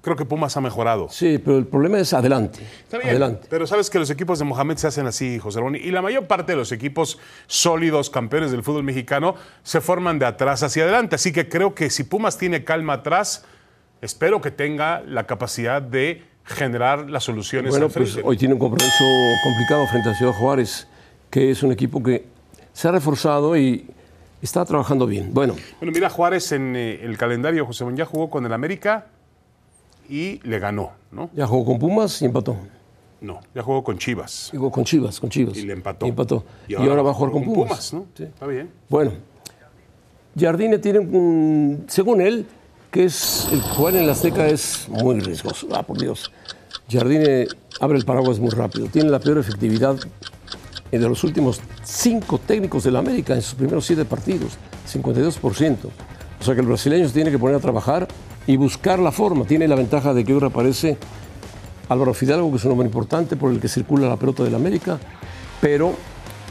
creo 0.01 0.15
que 0.15 0.25
Pumas 0.25 0.57
ha 0.57 0.61
mejorado. 0.61 1.09
sí, 1.11 1.37
pero 1.37 1.59
el 1.59 1.67
problema 1.67 1.99
es 1.99 2.13
adelante. 2.15 2.63
Está 2.81 2.97
bien, 2.97 3.11
Adelante. 3.11 3.45
pero 3.47 3.67
sabes 3.67 3.91
que 3.91 3.99
los 3.99 4.09
equipos 4.09 4.39
de 4.39 4.45
Mohamed 4.45 4.77
se 4.77 4.87
hacen 4.87 5.05
así, 5.05 5.37
José 5.37 5.59
Ramón, 5.59 5.75
y 5.75 5.91
la 5.91 6.01
mayor 6.01 6.25
parte 6.25 6.53
de 6.53 6.55
los 6.55 6.71
equipos 6.71 7.19
sólidos, 7.45 8.09
campeones 8.09 8.49
del 8.49 8.63
fútbol 8.63 8.81
mexicano, 8.81 9.35
se 9.61 9.81
forman 9.81 10.17
de 10.17 10.25
atrás 10.25 10.63
hacia 10.63 10.81
adelante. 10.81 11.13
Así 11.13 11.31
que 11.31 11.47
creo 11.47 11.75
que 11.75 11.91
si 11.91 12.05
Pumas 12.05 12.39
tiene 12.39 12.63
calma 12.63 12.93
atrás, 12.93 13.45
espero 14.01 14.41
que 14.41 14.49
tenga 14.49 15.03
la 15.05 15.27
capacidad 15.27 15.79
de 15.79 16.23
generar 16.43 17.07
las 17.07 17.23
soluciones 17.23 17.69
Bueno, 17.69 17.85
al 17.85 17.91
pues 17.91 18.19
hoy 18.23 18.35
tiene 18.35 18.55
un 18.55 18.59
compromiso 18.59 19.03
complicado 19.43 19.85
frente 19.91 20.09
a 20.09 20.15
Ciudad 20.15 20.33
Juárez, 20.33 20.87
que 21.33 21.49
es 21.49 21.63
un 21.63 21.71
equipo 21.71 22.03
que 22.03 22.27
se 22.73 22.87
ha 22.87 22.91
reforzado 22.91 23.57
y 23.57 23.87
está 24.39 24.63
trabajando 24.65 25.07
bien. 25.07 25.33
Bueno, 25.33 25.55
Bueno, 25.79 25.91
mira, 25.91 26.07
Juárez 26.07 26.51
en 26.51 26.75
eh, 26.75 27.03
el 27.03 27.17
calendario, 27.17 27.65
José 27.65 27.83
Ramón, 27.83 27.97
ya 27.97 28.05
jugó 28.05 28.29
con 28.29 28.45
el 28.45 28.53
América 28.53 29.07
y 30.07 30.39
le 30.47 30.59
ganó, 30.59 30.91
¿no? 31.11 31.31
ya 31.33 31.47
jugó 31.47 31.65
con 31.65 31.79
Pumas 31.79 32.21
y 32.21 32.25
empató. 32.25 32.55
No, 33.19 33.39
ya 33.55 33.63
jugó 33.63 33.83
con 33.83 33.97
Chivas 33.97 34.49
Digo, 34.51 34.69
con 34.69 34.83
Chivas, 34.83 35.19
con 35.19 35.31
Chivas. 35.31 35.57
y 35.57 35.63
le 35.65 35.73
empató. 35.73 36.05
Y 36.05 36.09
empató. 36.09 36.45
Y 36.67 36.75
ahora, 36.75 37.01
va 37.01 37.09
a 37.09 37.13
jugar 37.15 37.31
con 37.31 37.43
Pumas. 37.45 37.91
¿no? 37.95 38.05
Sí. 38.15 38.25
Está 38.25 38.45
bien. 38.45 38.69
Bueno, 38.87 39.13
Jardine 40.39 40.77
tiene 40.77 40.99
un, 40.99 41.85
según 41.87 42.21
él, 42.21 42.45
que 42.91 43.05
es 43.05 43.47
el 43.51 43.59
jugar 43.59 43.95
en 43.95 44.05
la 44.05 44.11
Azteca 44.11 44.45
es 44.45 44.87
muy 44.87 45.19
riesgoso. 45.19 45.67
Ah, 45.73 45.81
por 45.81 45.97
Dios. 45.97 46.31
Jardine 46.87 47.47
abre 47.79 47.97
el 47.97 48.05
paraguas 48.05 48.37
muy 48.37 48.51
rápido. 48.51 48.85
Tiene 48.85 49.09
la 49.09 49.19
peor 49.19 49.39
efectividad 49.39 49.97
de 50.99 51.09
los 51.09 51.23
últimos 51.23 51.61
cinco 51.83 52.39
técnicos 52.39 52.83
de 52.83 52.91
la 52.91 52.99
América 52.99 53.33
en 53.33 53.41
sus 53.41 53.55
primeros 53.55 53.85
siete 53.85 54.05
partidos, 54.05 54.57
52%. 54.91 55.77
O 56.39 56.43
sea 56.43 56.53
que 56.53 56.61
el 56.61 56.67
brasileño 56.67 57.07
se 57.07 57.13
tiene 57.13 57.31
que 57.31 57.39
poner 57.39 57.55
a 57.55 57.59
trabajar 57.59 58.07
y 58.45 58.57
buscar 58.57 58.99
la 58.99 59.11
forma. 59.11 59.45
Tiene 59.45 59.67
la 59.67 59.75
ventaja 59.75 60.13
de 60.13 60.23
que 60.23 60.33
ahora 60.33 60.47
aparece 60.47 60.97
Álvaro 61.89 62.13
Fidalgo, 62.13 62.49
que 62.51 62.57
es 62.57 62.65
un 62.65 62.73
hombre 62.73 62.87
importante 62.87 63.35
por 63.35 63.51
el 63.51 63.59
que 63.59 63.67
circula 63.67 64.07
la 64.07 64.17
pelota 64.17 64.43
del 64.43 64.55
América, 64.55 64.99
pero 65.61 65.93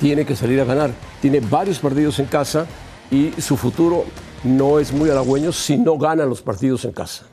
tiene 0.00 0.24
que 0.24 0.34
salir 0.34 0.60
a 0.60 0.64
ganar. 0.64 0.90
Tiene 1.20 1.40
varios 1.40 1.78
partidos 1.78 2.18
en 2.18 2.26
casa 2.26 2.66
y 3.10 3.32
su 3.40 3.56
futuro 3.56 4.04
no 4.44 4.80
es 4.80 4.92
muy 4.92 5.10
halagüeño 5.10 5.52
si 5.52 5.76
no 5.76 5.98
gana 5.98 6.24
los 6.24 6.42
partidos 6.42 6.84
en 6.84 6.92
casa. 6.92 7.26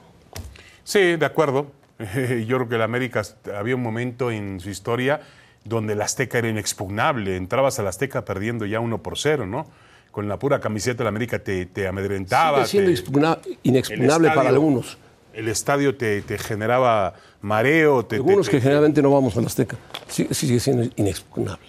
Sí, 0.84 1.16
de 1.16 1.26
acuerdo. 1.26 1.72
Yo 2.00 2.58
creo 2.58 2.70
que 2.70 2.76
el 2.76 2.82
América 2.82 3.24
había 3.58 3.76
un 3.76 3.84
momento 3.84 4.32
en 4.32 4.60
su 4.60 4.70
historia 4.70 5.22
donde 5.70 5.94
el 5.94 6.02
Azteca 6.02 6.40
era 6.40 6.50
inexpugnable. 6.50 7.38
Entrabas 7.38 7.80
al 7.80 7.88
Azteca 7.88 8.26
perdiendo 8.26 8.66
ya 8.66 8.80
uno 8.80 9.02
por 9.02 9.18
cero, 9.18 9.46
¿no? 9.46 9.66
Con 10.12 10.28
la 10.28 10.38
pura 10.40 10.60
camiseta 10.60 10.98
del 11.00 11.08
América 11.08 11.40
te, 11.40 11.68
te 11.68 11.88
amedrentaba. 11.88 12.66
Sigue 12.66 12.98
siendo 12.98 13.38
te- 13.38 13.58
inexpugnable 13.64 14.32
para 14.32 14.50
algunos, 14.50 14.98
el 15.34 15.48
estadio 15.48 15.96
te, 15.96 16.22
te 16.24 16.38
generaba 16.40 17.14
mareo. 17.42 18.06
Algunos 18.12 18.50
que 18.50 18.58
te- 18.58 18.62
generalmente 18.62 19.02
no 19.02 19.12
vamos 19.12 19.38
a 19.38 19.42
la 19.42 19.48
Azteca. 19.48 19.78
Sí- 20.08 20.28
sigue 20.32 20.60
siendo 20.60 20.90
inexpugnable. 20.96 21.68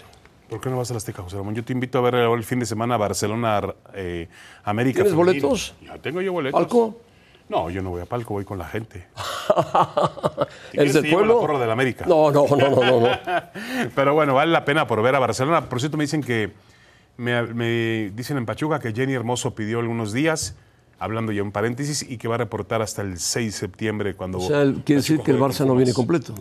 ¿Por 0.48 0.60
qué 0.60 0.68
no 0.68 0.78
vas 0.78 0.90
a 0.90 0.94
la 0.94 0.98
Azteca, 0.98 1.22
José 1.22 1.36
Ramón? 1.36 1.54
Yo 1.54 1.62
te 1.62 1.72
invito 1.72 1.98
a 1.98 2.00
ver 2.00 2.14
el 2.16 2.42
fin 2.42 2.58
de 2.58 2.66
semana 2.66 2.96
Barcelona, 2.96 3.60
eh, 3.94 4.26
América. 4.64 5.02
¿Tienes 5.02 5.14
boletos? 5.14 5.74
Ya 5.86 5.96
tengo 5.98 6.20
yo 6.22 6.32
boletos. 6.32 6.58
¿Palco? 6.58 6.98
No, 7.50 7.68
yo 7.68 7.82
no 7.82 7.90
voy 7.90 8.00
a 8.00 8.06
palco, 8.06 8.32
voy 8.34 8.44
con 8.44 8.58
la 8.58 8.64
gente. 8.66 9.06
¿Eres 10.72 10.92
quieres 10.92 10.94
del 10.94 11.04
la 11.04 11.10
pueblo? 11.10 11.40
porra 11.40 11.58
del 11.58 11.70
América. 11.70 12.04
No, 12.08 12.30
no, 12.30 12.46
no, 12.48 12.56
no, 12.56 12.76
no. 12.76 13.00
no. 13.00 13.08
Pero 13.94 14.14
bueno, 14.14 14.34
vale 14.34 14.52
la 14.52 14.64
pena 14.64 14.86
por 14.86 15.02
ver 15.02 15.14
a 15.14 15.18
Barcelona. 15.18 15.68
Por 15.68 15.80
cierto, 15.80 15.96
me 15.96 16.04
dicen 16.04 16.22
que, 16.22 16.52
me, 17.16 17.42
me 17.52 18.10
dicen 18.14 18.36
en 18.36 18.46
Pachuca 18.46 18.78
que 18.78 18.92
Jenny 18.92 19.14
Hermoso 19.14 19.54
pidió 19.54 19.80
algunos 19.80 20.12
días, 20.12 20.54
hablando 21.00 21.32
ya 21.32 21.42
un 21.42 21.50
paréntesis, 21.52 22.06
y 22.08 22.18
que 22.18 22.28
va 22.28 22.36
a 22.36 22.38
reportar 22.38 22.82
hasta 22.82 23.02
el 23.02 23.18
6 23.18 23.46
de 23.46 23.52
septiembre 23.58 24.14
cuando... 24.14 24.38
O 24.38 24.42
sea, 24.42 24.62
el- 24.62 24.82
quiere 24.84 25.00
decir 25.00 25.20
que 25.20 25.32
el 25.32 25.40
Barça 25.40 25.66
no 25.66 25.74
viene 25.74 25.92
completo. 25.92 26.34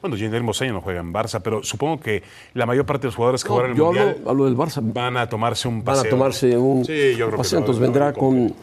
Bueno, 0.00 0.16
Jenny 0.16 0.36
Hermoso 0.36 0.64
ya 0.64 0.72
no 0.72 0.80
juega 0.80 1.00
en 1.00 1.12
Barça, 1.12 1.40
pero 1.42 1.62
supongo 1.62 2.00
que 2.00 2.22
la 2.54 2.66
mayor 2.66 2.84
parte 2.86 3.02
de 3.02 3.08
los 3.08 3.14
jugadores 3.16 3.42
que 3.42 3.48
No, 3.48 3.54
jugaron 3.56 3.70
el 3.72 3.76
yo 3.78 3.84
Mundial 3.86 4.08
hablo, 4.18 4.30
hablo 4.30 4.44
del 4.46 4.56
Barça. 4.56 4.80
van 4.82 5.16
a 5.16 5.28
tomarse 5.28 5.68
un 5.68 5.84
Van 5.84 5.96
paseo. 5.96 6.06
a 6.06 6.10
tomarse 6.10 6.56
un 6.56 6.84
Sí, 6.84 7.10
yo 7.12 7.26
creo 7.26 7.30
que 7.32 7.36
paseo, 7.38 7.58
entonces 7.60 7.80
vendrá 7.80 8.12
con, 8.12 8.54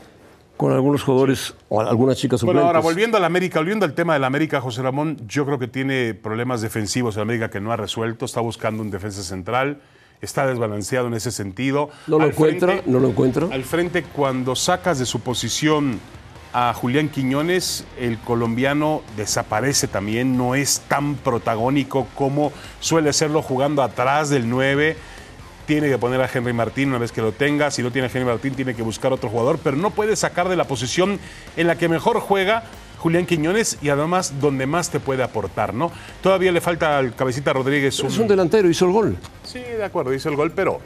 con 0.58 0.72
algunos 0.72 1.04
jugadores 1.04 1.56
o 1.70 1.82
algunas 1.82 2.18
chicas 2.18 2.42
Bueno, 2.44 2.60
suplentes. 2.62 2.68
ahora 2.68 2.80
volviendo 2.80 3.18
al 3.18 3.26
América, 3.26 3.60
volviendo 3.60 3.86
al 3.86 3.94
tema 3.94 4.14
del 4.14 4.24
América, 4.24 4.62
José 4.62 4.82
Ramón, 4.82 5.18
yo 5.28 5.46
creo 5.46 5.60
que 5.60 5.68
tiene 5.68 6.14
problemas 6.14 6.62
defensivos 6.62 7.16
el 7.16 7.24
América 7.24 7.50
que 7.50 7.60
no 7.60 7.72
ha 7.72 7.78
resuelto, 7.78 8.26
está 8.26 8.40
buscando 8.40 8.82
un 8.84 8.92
defensa 8.92 9.24
central, 9.24 9.82
está 10.22 10.46
desbalanceado 10.48 11.08
en 11.08 11.16
ese 11.16 11.32
sentido. 11.32 11.90
No 12.08 12.18
lo 12.20 12.24
Al 12.26 12.30
encuentra, 12.30 12.68
frente- 12.74 12.90
no 12.92 13.00
lo 13.00 13.10
encuentra. 13.10 13.48
Al 13.52 13.64
frente, 13.64 14.04
cuando 14.04 14.56
sacas 14.56 15.00
de 15.00 15.06
su 15.06 15.20
posición 15.22 16.00
a 16.54 16.72
Julián 16.76 17.10
Quiñones, 17.10 17.84
el 18.00 18.20
colombiano 18.20 19.02
desaparece 19.18 19.88
también, 19.88 20.38
no 20.38 20.54
es 20.54 20.82
tan 20.88 21.16
protagónico 21.16 22.08
como 22.14 22.54
suele 22.80 23.12
serlo 23.12 23.42
jugando 23.42 23.82
atrás 23.82 24.30
del 24.30 24.48
9. 24.48 24.96
Tiene 25.66 25.90
que 25.90 25.98
poner 25.98 26.22
a 26.22 26.30
Henry 26.32 26.54
Martín 26.54 26.90
una 26.90 26.98
vez 26.98 27.12
que 27.12 27.22
lo 27.22 27.32
tenga. 27.32 27.72
Si 27.72 27.82
no 27.82 27.92
tiene 27.92 28.08
a 28.08 28.12
Henry 28.12 28.26
Martín, 28.26 28.54
tiene 28.54 28.76
que 28.76 28.82
buscar 28.82 29.14
otro 29.14 29.30
jugador, 29.30 29.60
pero 29.64 29.78
no 29.78 29.92
puede 29.92 30.16
sacar 30.16 30.50
de 30.50 30.56
la 30.56 30.66
posición 30.66 31.20
en 31.56 31.68
la 31.68 31.78
que 31.78 31.88
mejor 31.88 32.20
juega 32.20 32.64
Julián 33.00 33.26
Quiñones 33.26 33.78
y 33.82 33.90
además 33.90 34.40
donde 34.40 34.66
más 34.66 34.90
te 34.90 35.00
puede 35.00 35.24
aportar, 35.24 35.74
¿no? 35.74 35.92
Todavía 36.22 36.52
le 36.52 36.62
falta 36.62 36.98
al 36.98 37.16
Cabecita 37.16 37.52
Rodríguez 37.54 38.00
Es 38.00 38.18
un 38.18 38.28
delantero, 38.28 38.70
hizo 38.70 38.86
el 38.86 38.92
gol. 38.92 39.18
Sí, 39.44 39.60
de 39.60 39.84
acuerdo, 39.84 40.14
hizo 40.14 40.30
el 40.30 40.36
gol, 40.38 40.52
pero 40.52 40.80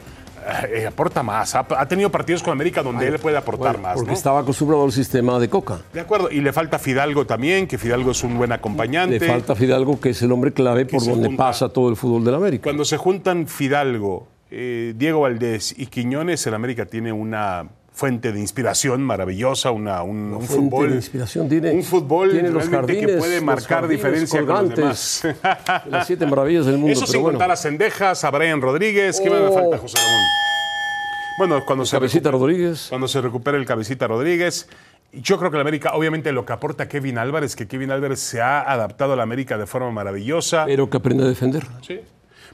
eh, 0.72 0.86
aporta 0.86 1.22
más. 1.22 1.54
Ha, 1.54 1.66
ha 1.76 1.86
tenido 1.86 2.10
partidos 2.10 2.42
con 2.42 2.52
América 2.52 2.82
donde 2.82 3.06
él 3.06 3.18
puede 3.18 3.36
aportar 3.36 3.74
Bueno, 3.74 3.82
más, 3.88 3.94
porque 3.96 4.10
¿no? 4.10 4.16
estaba 4.16 4.40
acostumbrado 4.40 4.84
al 4.84 4.92
sistema 4.92 5.38
de 5.38 5.48
Coca. 5.48 5.80
De 5.92 6.00
acuerdo, 6.00 6.30
y 6.30 6.40
le 6.40 6.52
falta 6.52 6.78
Fidalgo 6.78 7.26
también, 7.26 7.66
que 7.66 7.78
Fidalgo 7.78 8.10
es 8.12 8.24
un 8.24 8.36
buen 8.38 8.50
acompañante. 8.52 9.20
Le 9.20 9.26
falta 9.26 9.54
Fidalgo, 9.54 10.00
que 10.00 10.10
es 10.10 10.22
el 10.22 10.32
hombre 10.32 10.52
clave 10.52 10.86
por 10.86 11.04
donde 11.04 11.28
junta. 11.28 11.44
pasa 11.44 11.68
todo 11.68 11.88
el 11.88 11.96
fútbol 11.96 12.24
del 12.24 12.34
América. 12.34 12.64
Cuando 12.64 12.84
se 12.84 12.96
juntan 12.96 13.46
Fidalgo, 13.46 14.26
eh, 14.50 14.94
Diego 14.96 15.20
Valdés 15.20 15.74
y 15.78 15.86
Quiñones, 15.86 16.46
el 16.46 16.54
América 16.54 16.86
tiene 16.86 17.12
una 17.12 17.68
fuente 17.92 18.30
de 18.32 18.38
inspiración 18.38 19.02
maravillosa, 19.02 19.72
una, 19.72 20.02
un, 20.04 20.32
un 20.34 20.42
fútbol. 20.46 20.90
de 20.90 20.96
inspiración 20.96 21.48
tiene, 21.48 21.72
un 21.72 21.82
fútbol 21.82 22.30
tiene 22.30 22.48
los 22.50 22.68
realmente 22.68 22.94
jardines, 22.94 23.10
que 23.14 23.18
puede 23.18 23.40
marcar 23.40 23.80
jardines 23.80 23.90
diferencia 23.96 24.46
con 24.46 24.68
los 24.68 24.74
demás. 24.76 25.22
Las 25.90 26.06
siete 26.06 26.24
maravillas 26.26 26.66
del 26.66 26.78
mundo. 26.78 26.92
Eso 26.92 27.06
sin 27.08 27.20
bueno, 27.22 27.38
contar 27.38 27.50
a 27.50 27.56
Cendejas, 27.56 28.22
a 28.24 28.30
Brian 28.30 28.60
Rodríguez. 28.60 29.20
¿Qué 29.20 29.28
me 29.28 29.36
Oh. 29.38 29.52
falta, 29.52 29.78
José 29.78 29.96
Ramón? 29.98 30.20
Bueno, 31.38 31.64
cuando 31.66 31.84
se 31.84 31.96
Cabecita 31.96 32.30
recupere- 32.30 32.32
Rodríguez. 32.32 32.86
Cuando 32.88 33.08
se 33.08 33.20
recupere 33.20 33.58
el 33.58 33.66
cabecita 33.66 34.06
Rodríguez. 34.06 34.68
Yo 35.12 35.38
creo 35.38 35.50
que 35.50 35.56
la 35.56 35.62
América, 35.62 35.92
obviamente, 35.94 36.30
lo 36.32 36.44
que 36.44 36.52
aporta 36.52 36.86
Kevin 36.88 37.16
Álvarez, 37.18 37.56
que 37.56 37.66
Kevin 37.66 37.90
Álvarez 37.90 38.20
se 38.20 38.40
ha 38.42 38.60
adaptado 38.60 39.14
a 39.14 39.16
la 39.16 39.22
América 39.22 39.56
de 39.56 39.66
forma 39.66 39.90
maravillosa. 39.90 40.66
Pero 40.66 40.90
que 40.90 40.98
aprende 40.98 41.24
a 41.24 41.26
defender. 41.28 41.64
Sí. 41.80 42.00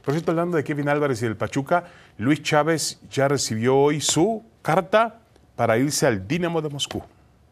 Por 0.03 0.15
cierto, 0.15 0.31
hablando 0.33 0.57
de 0.57 0.65
Kevin 0.65 0.89
Álvarez 0.89 1.21
y 1.23 1.25
del 1.27 1.37
Pachuca, 1.37 1.85
Luis 2.19 2.43
Chávez 2.43 2.99
ya 3.11 3.29
recibió 3.29 3.77
hoy 3.77 4.01
su 4.01 4.43
carta 4.63 5.21
para 5.57 5.79
irse 5.79 6.07
al 6.07 6.27
Dinamo 6.27 6.61
de 6.63 6.69
Moscú. 6.69 7.03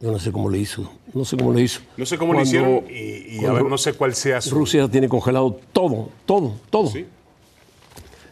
Yo 0.01 0.11
no 0.11 0.19
sé 0.19 0.33
cómo 0.33 0.51
le 0.51 0.59
hizo. 0.59 0.91
No 1.15 1.25
sé 1.25 1.37
cómo 1.37 1.53
le 1.53 1.63
hizo. 1.63 1.81
No 1.97 2.05
sé 2.05 2.19
cómo 2.19 2.33
lo 2.33 2.41
hicieron 2.43 2.85
y, 2.91 3.39
y 3.41 3.45
a 3.45 3.53
ver, 3.53 3.65
no 3.65 3.79
sé 3.79 3.93
cuál 3.93 4.15
sea 4.15 4.41
su. 4.41 4.55
Rusia 4.55 4.89
tiene 4.89 5.09
congelado 5.09 5.61
todo, 5.73 6.09
todo, 6.27 6.55
todo. 6.71 6.89
Sí. 6.89 7.07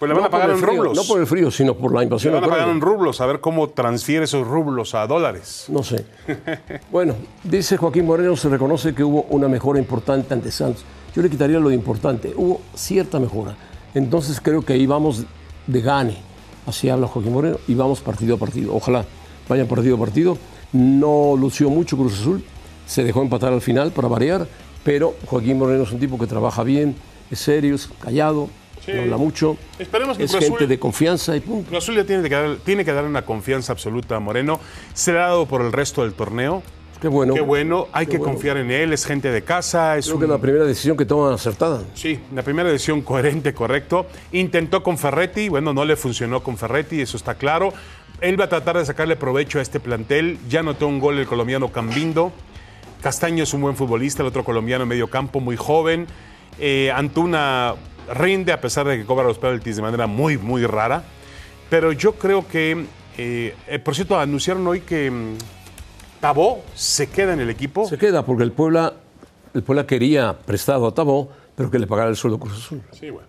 Pues 0.00 0.08
le 0.08 0.14
van 0.14 0.22
No 0.22 0.26
a 0.28 0.30
pagar 0.30 0.50
en 0.50 0.58
frío, 0.58 0.72
rublos. 0.82 0.96
No 0.96 1.04
por 1.04 1.20
el 1.20 1.26
frío, 1.26 1.50
sino 1.50 1.76
por 1.76 1.92
la 1.92 2.00
Le 2.00 2.04
invasión. 2.04 2.32
van 2.34 2.42
a 2.44 2.48
pagar 2.48 2.68
en 2.70 2.80
rublos, 2.80 3.20
a 3.20 3.26
ver 3.26 3.40
cómo 3.40 3.68
transfiere 3.68 4.24
esos 4.24 4.46
rublos 4.48 4.94
a 4.94 5.06
dólares. 5.06 5.66
No 5.68 5.82
sé. 5.82 6.04
Bueno, 6.90 7.14
dice 7.44 7.76
Joaquín 7.76 8.06
Moreno, 8.06 8.34
se 8.36 8.48
reconoce 8.48 8.94
que 8.94 9.04
hubo 9.04 9.22
una 9.30 9.46
mejora 9.46 9.78
importante 9.78 10.32
ante 10.34 10.50
Santos. 10.50 10.84
Yo 11.14 11.22
le 11.22 11.30
quitaría 11.30 11.60
lo 11.60 11.70
importante. 11.70 12.32
Hubo 12.34 12.62
cierta 12.74 13.20
mejora. 13.20 13.54
Entonces 13.94 14.40
creo 14.40 14.62
que 14.62 14.72
ahí 14.74 14.86
vamos 14.86 15.24
de 15.66 15.80
gane. 15.80 16.16
Así 16.66 16.88
habla 16.88 17.06
Joaquín 17.06 17.32
Moreno 17.32 17.58
y 17.66 17.74
vamos 17.74 18.00
partido 18.00 18.36
a 18.36 18.38
partido. 18.38 18.74
Ojalá 18.74 19.04
vayan 19.48 19.66
partido 19.66 19.96
a 19.96 19.98
partido. 19.98 20.38
No 20.72 21.34
lució 21.36 21.70
mucho 21.70 21.96
Cruz 21.96 22.20
Azul. 22.20 22.44
Se 22.86 23.02
dejó 23.04 23.22
empatar 23.22 23.52
al 23.52 23.60
final 23.60 23.92
para 23.92 24.08
variar. 24.08 24.46
Pero 24.84 25.14
Joaquín 25.26 25.58
Moreno 25.58 25.82
es 25.82 25.92
un 25.92 26.00
tipo 26.00 26.18
que 26.18 26.26
trabaja 26.26 26.62
bien, 26.62 26.94
es 27.30 27.38
serio, 27.38 27.74
es 27.74 27.88
callado, 28.00 28.48
Sí. 28.84 28.92
no 28.94 29.02
habla 29.02 29.16
mucho. 29.18 29.58
Esperemos 29.78 30.16
que 30.16 30.24
es 30.24 30.30
Cruz 30.30 30.44
gente 30.44 30.56
Azul- 30.64 30.68
de 30.68 30.78
confianza 30.78 31.36
y 31.36 31.40
punto. 31.40 31.68
Cruz 31.68 31.82
Azul 31.84 31.96
le 31.96 32.04
tiene 32.04 32.22
que, 32.28 32.34
dar, 32.34 32.56
tiene 32.64 32.82
que 32.84 32.92
dar 32.92 33.04
una 33.04 33.22
confianza 33.26 33.72
absoluta 33.74 34.16
a 34.16 34.20
Moreno. 34.20 34.58
Se 34.94 35.12
le 35.12 35.18
ha 35.18 35.26
dado 35.26 35.44
por 35.46 35.60
el 35.60 35.70
resto 35.72 36.02
del 36.02 36.14
torneo. 36.14 36.62
Qué 37.00 37.08
bueno. 37.08 37.32
Qué 37.34 37.40
bueno, 37.40 37.88
hay 37.92 38.06
Qué 38.06 38.12
que 38.12 38.18
bueno. 38.18 38.34
confiar 38.34 38.56
en 38.58 38.70
él, 38.70 38.92
es 38.92 39.06
gente 39.06 39.30
de 39.30 39.42
casa, 39.42 39.96
es 39.96 40.04
Creo 40.06 40.16
un- 40.16 40.20
que 40.20 40.24
es 40.26 40.30
la 40.30 40.38
primera 40.38 40.64
decisión 40.64 40.96
que 40.96 41.06
toman 41.06 41.32
acertada. 41.32 41.82
Sí, 41.94 42.20
la 42.34 42.42
primera 42.42 42.68
decisión 42.70 43.00
coherente, 43.00 43.54
correcto. 43.54 44.06
Intentó 44.32 44.82
con 44.82 44.98
Ferretti, 44.98 45.48
bueno, 45.48 45.72
no 45.72 45.84
le 45.84 45.96
funcionó 45.96 46.42
con 46.42 46.58
Ferretti, 46.58 47.00
eso 47.00 47.16
está 47.16 47.34
claro. 47.36 47.72
Él 48.20 48.38
va 48.38 48.44
a 48.44 48.48
tratar 48.50 48.76
de 48.76 48.84
sacarle 48.84 49.16
provecho 49.16 49.58
a 49.58 49.62
este 49.62 49.80
plantel. 49.80 50.38
Ya 50.48 50.62
notó 50.62 50.86
un 50.88 50.98
gol 50.98 51.18
el 51.18 51.26
colombiano 51.26 51.72
Cambindo. 51.72 52.32
Castaño 53.02 53.44
es 53.44 53.54
un 53.54 53.62
buen 53.62 53.76
futbolista, 53.76 54.22
el 54.22 54.28
otro 54.28 54.44
colombiano 54.44 54.82
en 54.82 54.88
medio 54.90 55.08
campo, 55.08 55.40
muy 55.40 55.56
joven. 55.56 56.06
Eh, 56.58 56.92
Antuna 56.94 57.76
rinde 58.14 58.52
a 58.52 58.60
pesar 58.60 58.86
de 58.86 58.98
que 58.98 59.06
cobra 59.06 59.24
los 59.26 59.38
penaltis 59.38 59.76
de 59.76 59.80
manera 59.82 60.06
muy, 60.06 60.36
muy 60.36 60.66
rara. 60.66 61.02
Pero 61.70 61.92
yo 61.92 62.12
creo 62.12 62.46
que, 62.46 62.84
eh, 63.16 63.54
eh, 63.68 63.78
por 63.78 63.94
cierto, 63.94 64.18
anunciaron 64.18 64.66
hoy 64.66 64.80
que 64.80 65.10
mm, 65.10 65.36
Tabó 66.20 66.62
se 66.74 67.08
queda 67.08 67.32
en 67.32 67.40
el 67.40 67.50
equipo. 67.50 67.86
Se 67.88 67.98
queda 67.98 68.24
porque 68.24 68.42
el 68.42 68.52
Puebla, 68.52 68.94
el 69.54 69.62
Puebla 69.62 69.86
quería 69.86 70.36
prestado 70.38 70.86
a 70.86 70.94
Tabó, 70.94 71.30
pero 71.56 71.70
que 71.70 71.78
le 71.78 71.86
pagara 71.86 72.10
el 72.10 72.16
sueldo 72.16 72.38
Cruz 72.38 72.54
Azul. 72.58 72.82
Sí, 72.92 73.10
bueno. 73.10 73.28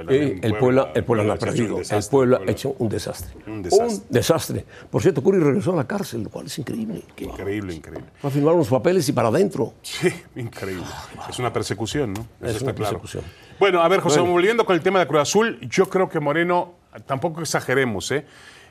El 0.00 0.54
Puebla, 0.58 0.92
el 0.94 1.02
Puebla 1.04 1.24
no 1.24 1.32
ha 1.32 1.36
perdido. 1.36 1.80
El 1.80 2.04
Puebla 2.08 2.40
ha 2.46 2.50
hecho 2.50 2.76
un 2.78 2.88
desastre. 2.88 3.32
Un 3.46 3.62
desastre. 3.62 3.86
Un 3.96 4.02
desastre. 4.10 4.64
Por 4.90 5.02
cierto, 5.02 5.22
Curry 5.24 5.40
regresó 5.40 5.72
a 5.72 5.76
la 5.76 5.86
cárcel, 5.86 6.22
lo 6.24 6.30
cual 6.30 6.46
es 6.46 6.56
increíble. 6.58 7.02
Va 7.18 7.22
Increíble, 7.24 7.74
increíble. 7.74 8.06
a 8.22 8.30
firmar 8.30 8.54
unos 8.54 8.68
papeles 8.68 9.08
y 9.08 9.12
para 9.12 9.28
adentro. 9.28 9.72
Sí, 9.82 10.08
increíble. 10.36 10.84
Es 11.28 11.38
una 11.40 11.52
persecución, 11.52 12.12
¿no? 12.12 12.20
Eso 12.20 12.46
Es 12.46 12.50
está 12.56 12.64
una 12.66 12.74
claro. 12.74 13.00
persecución. 13.00 13.24
Bueno, 13.58 13.82
a 13.82 13.88
ver, 13.88 14.00
José, 14.00 14.20
Bueno. 14.20 14.32
volviendo 14.34 14.64
con 14.64 14.76
el 14.76 14.82
tema 14.82 15.00
de 15.00 15.06
Cruz 15.08 15.22
Azul, 15.22 15.58
yo 15.62 15.88
creo 15.88 16.08
que 16.08 16.20
Moreno, 16.20 16.74
tampoco 17.06 17.40
exageremos, 17.40 18.10
¿eh? 18.12 18.24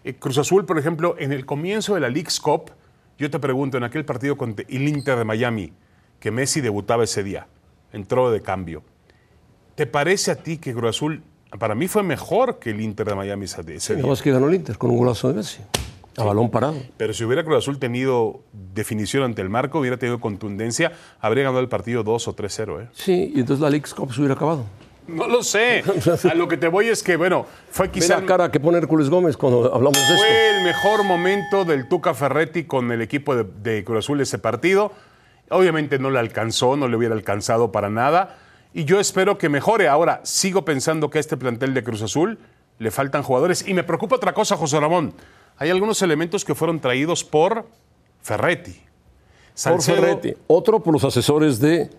Eh, 0.06 0.14
Cruz 0.16 0.38
Azul, 0.38 0.66
por 0.66 0.78
ejemplo, 0.80 1.16
en 1.20 1.34
el 1.34 1.46
comienzo 1.46 1.96
de 1.96 2.00
la 2.02 2.10
League's 2.10 2.40
Cup, 2.40 2.72
yo 3.18 3.30
te 3.30 3.40
pregunto, 3.40 3.78
en 3.78 3.84
aquel 3.84 4.06
partido 4.06 4.38
contra 4.38 4.66
el 4.68 4.88
Inter 4.88 5.18
de 5.18 5.26
Miami, 5.26 5.74
que 6.20 6.32
Messi 6.32 6.62
debutaba 6.62 7.04
ese 7.04 7.24
día, 7.24 7.48
entró 7.94 8.32
de 8.32 8.42
cambio. 8.42 8.84
¿Te 9.76 9.86
parece 9.88 10.32
a 10.32 10.36
ti 10.36 10.58
que 10.58 10.74
Cruz 10.74 10.92
Azul, 10.92 11.24
para 11.58 11.76
mí 11.76 11.88
fue 11.88 12.04
mejor 12.04 12.60
que 12.60 12.72
el 12.72 12.82
Inter 12.82 13.08
de 13.08 13.16
Miami 13.16 13.46
ese 13.46 13.64
día? 13.64 14.08
más 14.08 14.22
que 14.22 14.32
ganó 14.32 14.48
el 14.48 14.56
Inter 14.56 14.78
con 14.78 14.92
un 14.92 14.98
golazo 14.98 15.30
de 15.30 15.36
Messi. 15.36 15.62
A 16.18 16.24
balón 16.26 16.50
parado. 16.50 16.76
Pero 16.98 17.14
si 17.14 17.24
hubiera 17.24 17.44
Cruz 17.44 17.60
Azul 17.60 17.80
tenido 17.80 18.42
definición 18.74 19.24
ante 19.24 19.42
el 19.42 19.50
marco, 19.50 19.80
hubiera 19.80 19.98
tenido 19.98 20.20
contundencia, 20.20 20.92
habría 21.20 21.46
ganado 21.46 21.62
el 21.62 21.70
partido 21.70 22.04
2 22.04 22.28
o 22.28 22.36
3-0, 22.36 22.84
¿eh? 22.84 22.88
Sí, 22.92 23.32
y 23.34 23.40
entonces 23.40 23.62
la 23.62 23.70
League's 23.70 23.94
Cup 23.94 24.14
se 24.14 24.20
hubiera 24.20 24.34
acabado. 24.36 24.66
No 25.08 25.28
lo 25.28 25.44
sé. 25.44 25.84
A 26.30 26.34
lo 26.34 26.48
que 26.48 26.58
te 26.58 26.68
voy 26.68 26.88
es 26.88 27.04
que, 27.04 27.16
bueno, 27.16 27.46
fue 27.70 27.88
Ve 27.88 27.94
quizá 27.94 28.20
la 28.20 28.26
cara 28.26 28.52
que 28.52 28.60
pone 28.60 28.78
Hércules 28.78 29.10
Gómez 29.10 29.38
cuando 29.38 29.74
hablamos 29.74 29.94
de 29.94 30.02
esto. 30.02 30.16
fue 30.18 30.58
el 30.58 30.64
mejor 30.64 31.04
momento 31.04 31.66
del 31.66 31.88
Tuca 31.88 32.14
Ferretti 32.14 32.64
con 32.66 32.92
el 32.92 33.02
equipo 33.02 33.36
de, 33.36 33.44
de 33.44 33.84
Cruz 33.84 34.06
Azul 34.06 34.22
ese 34.22 34.38
partido. 34.38 34.92
Obviamente 35.50 36.00
no 36.00 36.10
le 36.10 36.20
alcanzó, 36.20 36.78
no 36.78 36.88
le 36.88 36.96
hubiera 36.96 37.16
alcanzado 37.16 37.72
para 37.72 37.90
nada. 37.90 38.38
Y 38.74 38.86
yo 38.86 39.00
espero 39.00 39.38
que 39.38 39.50
mejore. 39.50 39.88
Ahora, 39.88 40.22
sigo 40.24 40.64
pensando 40.64 41.10
que 41.10 41.18
a 41.18 41.22
este 41.22 41.36
plantel 41.36 41.74
de 41.74 41.84
Cruz 41.84 42.02
Azul 42.02 42.40
le 42.80 42.92
faltan 42.92 43.22
jugadores. 43.24 43.68
Y 43.68 43.74
me 43.74 43.84
preocupa 43.84 44.16
otra 44.16 44.34
cosa, 44.34 44.56
José 44.56 44.80
Ramón. 44.80 45.14
Hay 45.58 45.70
algunos 45.70 46.02
elementos 46.02 46.46
que 46.46 46.56
fueron 46.56 46.80
traídos 46.80 47.24
por 47.24 47.68
Ferretti. 48.22 48.82
Por 49.64 49.82
Ferretti. 49.82 50.34
Otro 50.48 50.82
por 50.82 50.94
los 50.94 51.04
asesores 51.04 51.60
de 51.60 51.90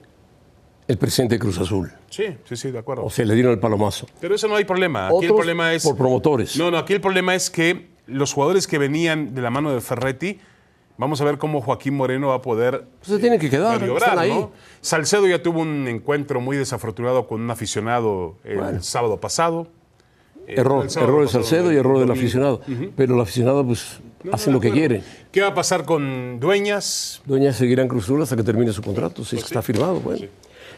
el 0.89 0.99
presidente 0.99 1.37
de 1.37 1.39
Cruz 1.39 1.59
Azul. 1.59 1.93
Sí, 2.11 2.25
sí, 2.45 2.57
sí, 2.57 2.71
de 2.71 2.79
acuerdo. 2.79 3.05
O 3.05 3.11
sea, 3.11 3.25
le 3.25 3.35
dieron 3.35 3.53
el 3.53 3.59
palomazo. 3.59 4.07
Pero 4.21 4.35
eso 4.35 4.49
no 4.49 4.57
hay 4.57 4.65
problema. 4.65 5.09
Aquí 5.09 5.27
el 5.27 5.35
problema 5.35 5.73
es. 5.73 5.83
por 5.83 5.97
promotores. 5.97 6.57
No, 6.57 6.71
no, 6.71 6.79
aquí 6.79 6.93
el 6.93 7.01
problema 7.01 7.35
es 7.35 7.51
que 7.51 7.89
los 8.07 8.33
jugadores 8.33 8.67
que 8.67 8.79
venían 8.79 9.35
de 9.35 9.43
la 9.43 9.51
mano 9.51 9.73
de 9.73 9.81
Ferretti, 9.81 10.39
Vamos 10.99 11.21
a 11.21 11.25
ver 11.25 11.39
cómo 11.39 11.61
Joaquín 11.61 11.95
Moreno 11.95 12.29
va 12.29 12.37
a 12.37 12.43
poder. 12.43 12.85
Pues 13.01 13.09
se 13.09 13.19
tiene 13.19 13.39
que 13.39 13.49
quedar, 13.49 13.81
maniobrar, 13.81 14.11
están 14.11 14.19
ahí. 14.19 14.31
¿no? 14.31 14.53
Salcedo 14.83 15.27
ya 15.27 15.43
tuvo 15.43 15.61
un 15.61 15.89
encuentro 15.89 16.41
muy 16.41 16.57
desafortunado 16.57 17.27
con 17.27 17.41
un 17.41 17.51
aficionado 17.51 18.37
el 18.45 18.83
sábado 18.83 19.19
pasado. 19.19 19.69
Eh, 20.47 20.55
Error, 20.59 20.87
error 20.97 21.23
de 21.23 21.29
Salcedo 21.29 21.73
y 21.73 21.77
error 21.77 21.99
del 21.99 22.11
aficionado. 22.11 22.61
Pero 22.97 23.15
el 23.15 23.21
aficionado, 23.21 23.67
pues, 23.67 24.01
hace 24.33 24.51
lo 24.51 24.61
que 24.61 24.69
Bueno, 24.69 24.81
quiere. 24.81 25.03
¿Qué 25.31 25.41
va 25.41 25.49
a 25.49 25.55
pasar 25.55 25.85
con 25.85 26.39
Dueñas? 26.41 27.23
Dueña 27.25 27.53
seguirá 27.53 27.83
en 27.83 27.89
Cruz 27.89 28.05
Azul 28.05 28.23
hasta 28.23 28.37
que 28.37 28.43
termine 28.43 28.73
su 28.73 28.83
contrato, 28.83 29.25
si 29.25 29.37
es 29.37 29.43
que 29.43 29.47
está 29.47 29.62
firmado. 29.62 30.01
Bueno. 30.01 30.27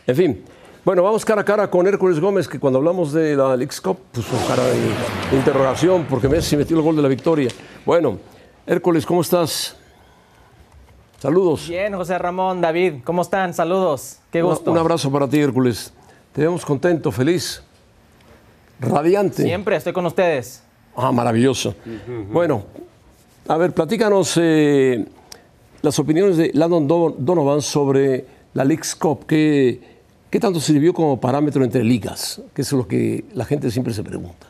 En 0.06 0.16
fin. 0.16 0.44
Bueno, 0.84 1.02
vamos 1.02 1.25
cara 1.25 1.40
a 1.40 1.44
cara 1.44 1.70
con 1.70 1.87
Hércules 1.87 2.20
Gómez, 2.20 2.46
que 2.46 2.58
cuando 2.61 2.78
hablamos 2.78 3.12
de 3.12 3.34
la 3.34 3.56
Leagues 3.56 3.80
Cup, 3.80 3.96
pues 4.12 4.26
con 4.26 4.38
cara 4.46 4.62
de, 4.64 5.37
interrogación, 5.37 6.04
porque 6.11 6.28
Messi 6.28 6.58
metió 6.58 6.76
el 6.76 6.82
gol 6.82 6.94
de 6.96 7.00
la 7.00 7.08
victoria. 7.08 7.49
Bueno, 7.87 8.18
Hércules, 8.66 9.06
¿cómo 9.06 9.23
estás? 9.23 9.76
Saludos. 11.20 11.68
Bien, 11.70 11.94
José 11.94 12.18
Ramón, 12.18 12.61
David, 12.61 12.96
¿cómo 13.02 13.23
están? 13.23 13.54
Saludos, 13.54 14.18
qué 14.30 14.42
gusto. 14.42 14.70
Un 14.70 14.76
abrazo 14.76 15.11
para 15.11 15.26
ti, 15.26 15.40
Hércules. 15.40 15.90
Te 16.34 16.42
vemos 16.42 16.66
contento, 16.66 17.11
feliz, 17.11 17.62
radiante. 18.78 19.42
Siempre 19.42 19.76
estoy 19.76 19.94
con 19.94 20.04
ustedes. 20.04 20.62
Ah, 20.94 21.12
maravilloso. 21.12 21.75
Bueno, 22.30 22.64
a 23.49 23.56
ver, 23.56 23.73
platícanos 23.73 24.34
eh, 24.37 25.06
las 25.80 25.99
opiniones 25.99 26.37
de 26.37 26.50
Landon 26.52 26.87
Don- 26.87 27.14
Donovan 27.25 27.62
sobre 27.62 28.26
la 28.52 28.64
Leagues 28.64 28.94
Cup. 28.94 29.25
¿Qué, 29.26 29.93
¿Qué 30.34 30.40
tanto 30.40 30.58
sirvió 30.58 30.92
como 30.92 31.20
parámetro 31.20 31.62
entre 31.62 31.84
ligas? 31.84 32.42
Que 32.54 32.62
es 32.62 32.72
lo 32.72 32.88
que 32.88 33.24
la 33.34 33.44
gente 33.44 33.70
siempre 33.70 33.94
se 33.94 34.02
pregunta. 34.02 34.48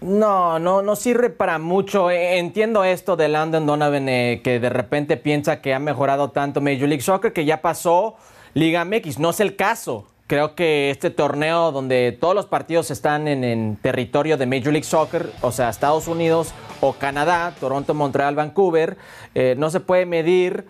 No, 0.00 0.58
no, 0.58 0.80
no 0.80 0.96
sirve 0.96 1.28
para 1.28 1.58
mucho. 1.58 2.10
Eh, 2.10 2.38
Entiendo 2.38 2.82
esto 2.82 3.14
de 3.14 3.28
Landon 3.28 3.66
Donovan, 3.66 4.08
eh, 4.08 4.40
que 4.42 4.58
de 4.58 4.70
repente 4.70 5.18
piensa 5.18 5.60
que 5.60 5.74
ha 5.74 5.78
mejorado 5.78 6.30
tanto 6.30 6.62
Major 6.62 6.88
League 6.88 7.02
Soccer, 7.02 7.34
que 7.34 7.44
ya 7.44 7.60
pasó 7.60 8.16
Liga 8.54 8.86
MX. 8.86 9.18
No 9.18 9.28
es 9.28 9.40
el 9.40 9.54
caso. 9.54 10.06
Creo 10.28 10.54
que 10.54 10.88
este 10.88 11.10
torneo 11.10 11.70
donde 11.70 12.16
todos 12.18 12.34
los 12.34 12.46
partidos 12.46 12.90
están 12.90 13.28
en, 13.28 13.44
en 13.44 13.76
territorio 13.76 14.38
de 14.38 14.46
Major 14.46 14.72
League 14.72 14.84
Soccer, 14.84 15.30
o 15.42 15.52
sea, 15.52 15.68
Estados 15.68 16.08
Unidos 16.08 16.54
o 16.80 16.94
Canadá, 16.94 17.54
Toronto, 17.60 17.92
Montreal, 17.92 18.34
Vancouver, 18.34 18.96
eh, 19.34 19.56
no 19.58 19.68
se 19.68 19.80
puede 19.80 20.06
medir 20.06 20.64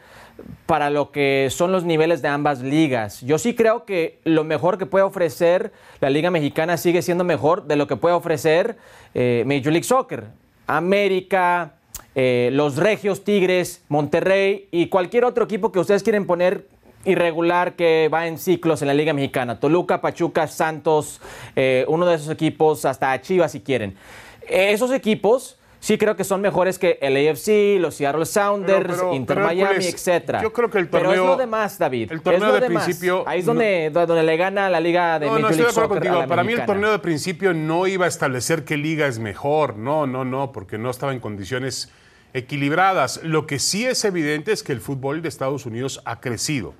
para 0.66 0.90
lo 0.90 1.10
que 1.10 1.48
son 1.50 1.72
los 1.72 1.84
niveles 1.84 2.22
de 2.22 2.28
ambas 2.28 2.60
ligas. 2.60 3.20
Yo 3.20 3.38
sí 3.38 3.54
creo 3.54 3.84
que 3.84 4.20
lo 4.24 4.44
mejor 4.44 4.78
que 4.78 4.86
puede 4.86 5.04
ofrecer 5.04 5.72
la 6.00 6.10
Liga 6.10 6.30
Mexicana 6.30 6.76
sigue 6.76 7.02
siendo 7.02 7.24
mejor 7.24 7.64
de 7.66 7.76
lo 7.76 7.86
que 7.86 7.96
puede 7.96 8.14
ofrecer 8.14 8.76
eh, 9.14 9.44
Major 9.46 9.72
League 9.72 9.84
Soccer. 9.84 10.26
América, 10.66 11.74
eh, 12.14 12.50
los 12.52 12.76
Regios, 12.76 13.24
Tigres, 13.24 13.84
Monterrey 13.88 14.68
y 14.70 14.86
cualquier 14.86 15.24
otro 15.24 15.44
equipo 15.44 15.72
que 15.72 15.80
ustedes 15.80 16.02
quieren 16.02 16.26
poner 16.26 16.66
irregular 17.04 17.74
que 17.74 18.08
va 18.12 18.26
en 18.26 18.38
ciclos 18.38 18.80
en 18.82 18.88
la 18.88 18.94
Liga 18.94 19.12
Mexicana. 19.12 19.58
Toluca, 19.58 20.00
Pachuca, 20.00 20.46
Santos, 20.46 21.20
eh, 21.56 21.84
uno 21.88 22.06
de 22.06 22.14
esos 22.14 22.30
equipos, 22.30 22.84
hasta 22.84 23.20
Chivas 23.20 23.52
si 23.52 23.60
quieren. 23.60 23.96
Esos 24.48 24.92
equipos 24.92 25.58
sí 25.82 25.98
creo 25.98 26.14
que 26.14 26.22
son 26.22 26.40
mejores 26.40 26.78
que 26.78 26.96
el 27.02 27.16
AFC, 27.16 27.78
los 27.80 27.96
Seattle 27.96 28.24
Sounders, 28.24 28.78
Pero- 28.82 28.94
pero- 28.96 29.14
Inter 29.14 29.34
pero, 29.36 29.46
Miami, 29.48 29.62
Hércules, 29.74 29.94
etcétera. 29.94 30.40
yo 30.40 30.52
creo 30.52 30.70
que 30.70 30.78
el 30.78 30.88
Pero 30.88 31.10
es 31.12 31.18
torneo- 31.18 31.26
lo 31.32 31.36
demás, 31.36 31.76
David. 31.76 32.12
el 32.12 32.22
torneo 32.22 32.38
es 32.40 32.46
lo 32.46 32.54
de 32.54 32.60
demás. 32.68 32.84
principio 32.84 33.24
Ahí 33.26 33.40
es 33.40 33.44
donde, 33.46 33.90
donde 33.92 34.22
le 34.22 34.36
gana 34.36 34.70
la 34.70 34.78
liga 34.80 35.18
de 35.18 35.26
No, 35.26 35.32
Major 35.32 35.50
no, 35.50 35.56
League 35.56 35.72
Soccer 35.72 35.84
a 35.84 35.88
contigo. 35.88 36.18
la 36.20 36.26
Para 36.28 36.44
mí 36.44 36.52
el 36.52 36.64
torneo 36.64 36.92
de 36.92 36.98
principio 37.00 37.52
no 37.52 37.86
iba 37.88 38.04
a 38.04 38.08
establecer 38.08 38.64
qué 38.64 38.76
liga 38.76 39.06
es 39.08 39.18
mejor. 39.18 39.76
No, 39.76 40.06
no, 40.06 40.24
no, 40.24 40.52
porque 40.52 40.78
no 40.78 40.88
estaba 40.88 41.12
en 41.12 41.18
condiciones 41.20 41.90
equilibradas. 42.32 43.20
Lo 43.24 43.46
que 43.46 43.58
sí 43.58 43.84
es 43.84 44.04
evidente 44.04 44.52
es 44.52 44.62
que 44.62 44.72
el 44.72 44.80
fútbol 44.80 45.20
de 45.22 45.28
Estados 45.28 45.66
Unidos 45.66 46.00
ha 46.04 46.20
crecido. 46.20 46.74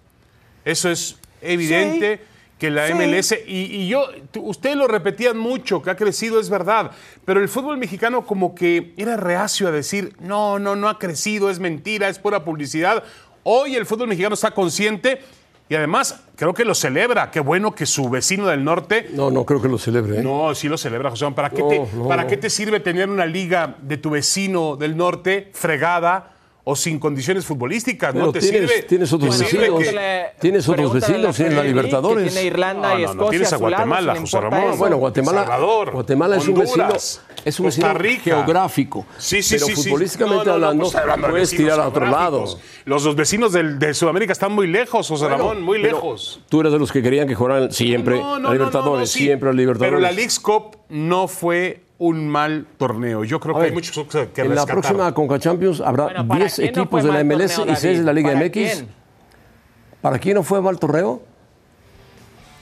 Eso 0.65 0.89
es 0.91 1.19
evidente. 1.43 2.17
Sí. 2.19 2.23
Que 2.63 2.71
la 2.71 2.87
Sí. 2.87 2.95
MLS, 2.95 3.33
y, 3.45 3.65
y 3.83 3.89
yo, 3.89 4.07
ustedes 4.39 4.77
lo 4.77 4.87
repetían 4.87 5.37
mucho, 5.37 5.83
que 5.83 5.91
ha 5.91 5.97
crecido, 5.97 6.39
es 6.39 6.49
verdad, 6.49 6.93
pero 7.25 7.41
el 7.41 7.49
fútbol 7.49 7.77
mexicano 7.77 8.25
como 8.25 8.55
que 8.55 8.93
era 8.97 9.17
reacio 9.17 9.67
a 9.67 9.73
decir, 9.73 10.15
no, 10.21 10.61
no, 10.61 10.77
no 10.77 10.89
ha 10.89 10.97
crecido, 10.97 11.51
es 11.51 11.59
mentira, 11.59 12.09
es 12.09 12.21
pura 12.21 12.45
publicidad. 12.45 13.03
Hoy 13.43 13.75
el 13.75 13.85
fútbol 13.85 14.07
mexicano 14.07 14.35
está 14.35 14.53
consciente 14.53 15.21
y 15.69 15.75
además 15.75 16.23
creo 16.37 16.55
que 16.55 16.65
lo 16.65 16.77
celebra. 16.77 17.33
Qué 17.33 17.41
bueno 17.41 17.75
que 17.75 17.85
su 17.85 18.09
vecino 18.09 18.47
del 18.47 18.63
norte 18.63 19.09
No, 19.13 19.33
no 19.33 19.45
creo 19.45 19.61
que 19.61 19.67
lo 19.69 19.79
celebre. 19.79 20.21
¿eh? 20.21 20.23
no, 20.23 20.55
sí 20.55 20.69
lo 20.69 20.79
celebra, 20.79 21.11
José. 21.11 21.29
¿Para, 21.33 21.51
qué, 21.51 21.63
No, 21.63 21.69
te, 21.69 21.79
no, 21.97 22.07
¿para 22.07 22.23
no. 22.23 22.29
qué 22.29 22.37
te 22.37 22.49
sirve 22.49 22.79
tener 22.79 23.11
una 23.11 23.27
liga 23.27 23.75
de 23.83 23.97
tu 23.97 24.11
vecino 24.11 24.77
del 24.77 24.97
norte 24.97 25.51
fregada 25.53 26.32
o 26.65 26.77
sin 26.77 26.99
condiciones 26.99 27.45
futbolísticas? 27.45 28.13
Pero 28.13 28.27
no 28.27 28.33
te 28.33 28.41
tienes- 28.41 28.71
sirve. 28.71 28.83
tienes 28.85 29.13
otros 29.13 29.39
vecinos. 29.39 29.79
que- 29.81 30.27
Tienes 30.41 30.69
otros 30.69 30.93
vecinos, 30.93 31.37
tienes 31.37 31.55
la 31.55 31.63
Libertadores. 31.65 32.25
que 32.25 32.31
Tiene 32.31 32.47
Irlanda 32.47 32.95
No, 32.95 32.99
y 32.99 33.03
no, 33.03 33.07
no, 33.07 33.13
Escocia 33.13 33.31
tienes 33.31 33.53
a 33.53 33.57
Guatemala, 33.57 34.17
José 34.17 34.41
Ramón. 34.41 34.61
eso. 34.69 34.77
Bueno, 34.77 34.97
Guatemala, 34.99 35.41
Salvador, 35.43 35.91
Guatemala 35.93 36.37
es 36.37 36.49
un 36.49 36.59
vecino, 36.59 36.89
es 37.45 37.61
un 37.61 37.67
vecino 37.67 37.89
geográfico. 38.23 39.07
Sí, 39.19 39.43
sí, 39.43 39.55
pero 39.55 39.67
sí, 39.67 39.75
futbolísticamente 39.75 40.37
No, 40.37 40.45
no, 40.45 40.51
no, 40.51 40.55
hablando, 40.67 40.91
pues, 40.91 41.31
puedes 41.31 41.51
tirar 41.51 41.81
a 41.81 41.89
otro 41.89 42.07
lado. 42.07 42.45
Los 42.85 43.05
dos 43.05 43.15
vecinos 43.17 43.53
del- 43.53 43.79
de 43.79 43.95
Sudamérica 43.95 44.33
están 44.33 44.53
muy 44.53 44.67
lejos, 44.67 45.07
José 45.09 45.25
Bueno, 45.25 45.39
Ramón, 45.39 45.63
muy 45.63 45.79
lejos. 45.81 46.41
Tú 46.49 46.61
eres 46.61 46.73
de 46.73 46.79
los 46.79 46.91
que 46.93 47.03
querían 47.03 47.27
que 47.29 47.35
jugaran 47.35 47.73
siempre 47.73 48.17
No, 48.19 48.31
no, 48.31 48.35
a 48.35 48.39
no, 48.39 48.53
Libertadores, 48.53 48.93
no, 48.93 48.99
no, 49.01 49.07
sí. 49.07 49.19
siempre 49.21 49.51
a 49.51 49.53
Libertadores. 49.53 49.91
Pero 49.91 50.01
la 50.01 50.11
Leagues 50.13 50.41
Cup 50.41 50.77
no 50.89 51.29
fue 51.29 51.83
un 51.99 52.29
mal 52.29 52.67
torneo. 52.79 53.25
Yo 53.25 53.39
creo 53.41 53.55
A 53.55 53.59
que 53.59 53.63
ver, 53.63 53.71
hay 53.71 53.75
muchos 53.75 54.07
que 54.07 54.19
en 54.41 54.49
la 54.49 54.55
rescatar. 54.55 54.67
próxima 54.75 55.15
Conca 55.15 55.39
Champions 55.39 55.81
habrá 55.81 56.05
Bueno, 56.05 56.27
¿para 56.29 56.41
10 56.41 56.55
quién 56.57 56.73
no 56.75 56.81
equipos 56.83 57.05
de 57.05 57.13
la 57.13 57.25
MLS 57.25 57.57
torneo, 57.57 57.73
y 57.73 57.77
6 57.77 57.99
de 57.99 58.05
la? 58.05 58.13
Liga 58.13 58.33
¿Para 58.33 58.45
MX. 58.45 58.53
quién? 58.53 58.89
¿Para 60.01 60.19
quién 60.19 60.35
no 60.35 60.43
fue 60.43 60.61
mal 60.61 60.79
torneo? 60.79 61.23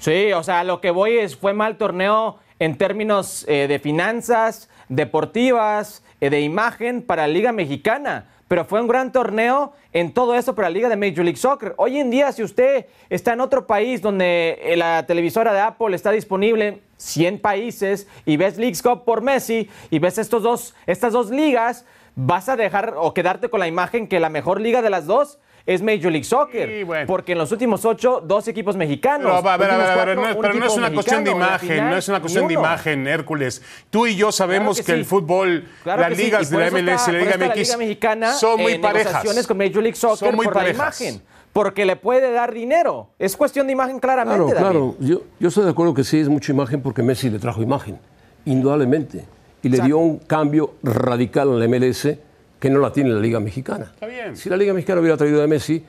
Sí, 0.01 0.33
o 0.33 0.43
sea, 0.43 0.65
lo 0.65 0.81
que 0.81 0.91
voy 0.91 1.19
es, 1.19 1.37
fue 1.37 1.53
mal 1.53 1.77
torneo 1.77 2.39
en 2.59 2.77
términos 2.77 3.45
eh, 3.49 3.67
de 3.69 3.79
finanzas, 3.79 4.69
deportivas, 4.89 6.03
eh, 6.21 6.31
de 6.31 6.41
imagen 6.41 7.03
para 7.03 7.27
la 7.27 7.33
Liga 7.33 7.53
Mexicana. 7.53 8.27
Pero 8.49 8.65
fue 8.65 8.81
un 8.81 8.89
gran 8.89 9.13
torneo 9.13 9.73
en 9.93 10.13
todo 10.13 10.35
eso 10.35 10.55
para 10.55 10.69
la 10.69 10.75
Liga 10.75 10.89
de 10.89 10.97
Major 10.97 11.25
League 11.25 11.37
Soccer. 11.37 11.75
Hoy 11.77 11.99
en 11.99 12.11
día, 12.11 12.33
si 12.33 12.43
usted 12.43 12.87
está 13.09 13.33
en 13.33 13.41
otro 13.41 13.67
país 13.67 14.03
donde 14.03 14.59
eh, 14.63 14.77
la 14.77 15.07
televisora 15.07 15.53
de 15.53 15.61
Apple 15.61 15.95
está 15.95 16.11
disponible 16.11 16.81
100 17.01 17.41
países 17.41 18.07
y 18.27 18.37
ves 18.37 18.59
Leagues 18.59 18.83
Cup 18.83 19.05
por 19.05 19.23
Messi 19.23 19.69
y 19.91 19.99
ves 19.99 20.19
estos 20.19 20.43
dos, 20.43 20.75
estas 20.87 21.13
dos 21.13 21.31
ligas, 21.31 21.85
vas 22.15 22.49
a 22.49 22.57
dejar 22.57 22.95
o 22.97 23.15
quedarte 23.15 23.49
con 23.49 23.61
la 23.61 23.69
imagen 23.69 24.07
que 24.07 24.21
la 24.21 24.29
mejor 24.29 24.61
liga 24.61 24.83
de 24.83 24.91
las 24.91 25.07
dos 25.07 25.39
es 25.67 25.83
Major 25.83 26.11
League 26.11 26.25
Soccer. 26.25 26.85
Bueno. 26.85 27.07
Porque 27.07 27.33
en 27.33 27.39
los 27.39 27.53
últimos 27.53 27.85
ocho, 27.85 28.23
dos 28.25 28.49
equipos 28.49 28.77
mexicanos. 28.77 29.27
Pero, 29.41 29.51
a 29.51 29.57
ver, 29.57 29.71
a 29.71 29.77
ver, 29.77 30.09
a 30.11 30.15
no, 30.15 30.41
pero 30.41 30.55
no 30.55 30.67
es 30.67 30.77
una 30.77 30.93
cuestión 30.93 31.25
de 31.25 31.31
imagen, 31.31 31.69
final, 31.69 31.91
no 31.91 31.97
es 31.97 32.09
una 32.09 32.21
cuestión 32.21 32.49
de 32.49 32.55
imagen, 32.55 33.07
Hércules. 33.07 33.63
Tú 33.91 34.07
y 34.07 34.17
yo 34.17 34.33
sabemos 34.33 34.77
Claro 34.77 34.87
que, 34.87 34.93
que 34.93 34.99
el 34.99 35.05
fútbol, 35.05 35.69
Claro 35.83 36.03
las 36.03 36.17
sí, 36.17 36.25
ligas 36.25 36.51
de 36.51 36.59
la 36.59 36.71
MLS 36.71 37.09
y 37.09 37.13
la 37.13 37.19
Liga 37.19 37.37
MX 37.39 37.57
Liga 37.57 37.77
Mexicana 37.77 38.33
son 38.33 38.61
muy 38.61 38.73
en 38.73 38.81
parejas. 38.81 39.07
negociaciones 39.07 39.47
con 39.47 39.59
Major 39.59 39.83
League 39.83 39.97
Soccer 39.97 40.29
Son 40.29 40.37
muy 40.37 40.45
por 40.45 40.55
parejas. 40.55 41.01
la 41.01 41.07
imagen. 41.07 41.23
Porque 41.53 41.85
le 41.85 41.97
puede 41.97 42.31
dar 42.33 42.55
dinero. 42.55 43.09
Es 43.19 43.37
cuestión 43.37 43.67
de 43.67 43.73
imagen 43.73 43.99
claramente, 43.99 44.53
Claro, 44.53 44.55
David. 44.55 44.61
claro. 44.61 44.97
Yo, 45.01 45.23
yo 45.41 45.49
estoy 45.49 45.65
de 45.65 45.71
acuerdo 45.71 45.95
que 45.95 46.05
sí 46.05 46.19
es 46.21 46.29
mucha 46.29 46.53
imagen 46.53 46.81
porque 46.81 47.03
Messi 47.03 47.29
le 47.29 47.39
trajo 47.39 47.61
imagen, 47.63 47.99
indudablemente. 48.45 49.25
Y 49.63 49.69
le 49.69 49.81
dio 49.81 49.99
un 49.99 50.19
cambio 50.19 50.75
radical 50.83 51.51
a 51.53 51.57
la 51.57 51.69
MLS 51.69 52.17
que 52.59 52.71
no 52.71 52.79
la 52.79 52.93
tiene 52.93 53.11
la 53.11 53.21
Liga 53.21 53.41
Mexicana. 53.41 53.91
Está 53.95 54.07
bien. 54.07 54.37
Si 54.37 54.49
la 54.49 54.57
Liga 54.57 54.73
Mexicana 54.73 55.01
hubiera 55.01 55.17
traído 55.17 55.43
a 55.43 55.47
Messi, 55.47 55.85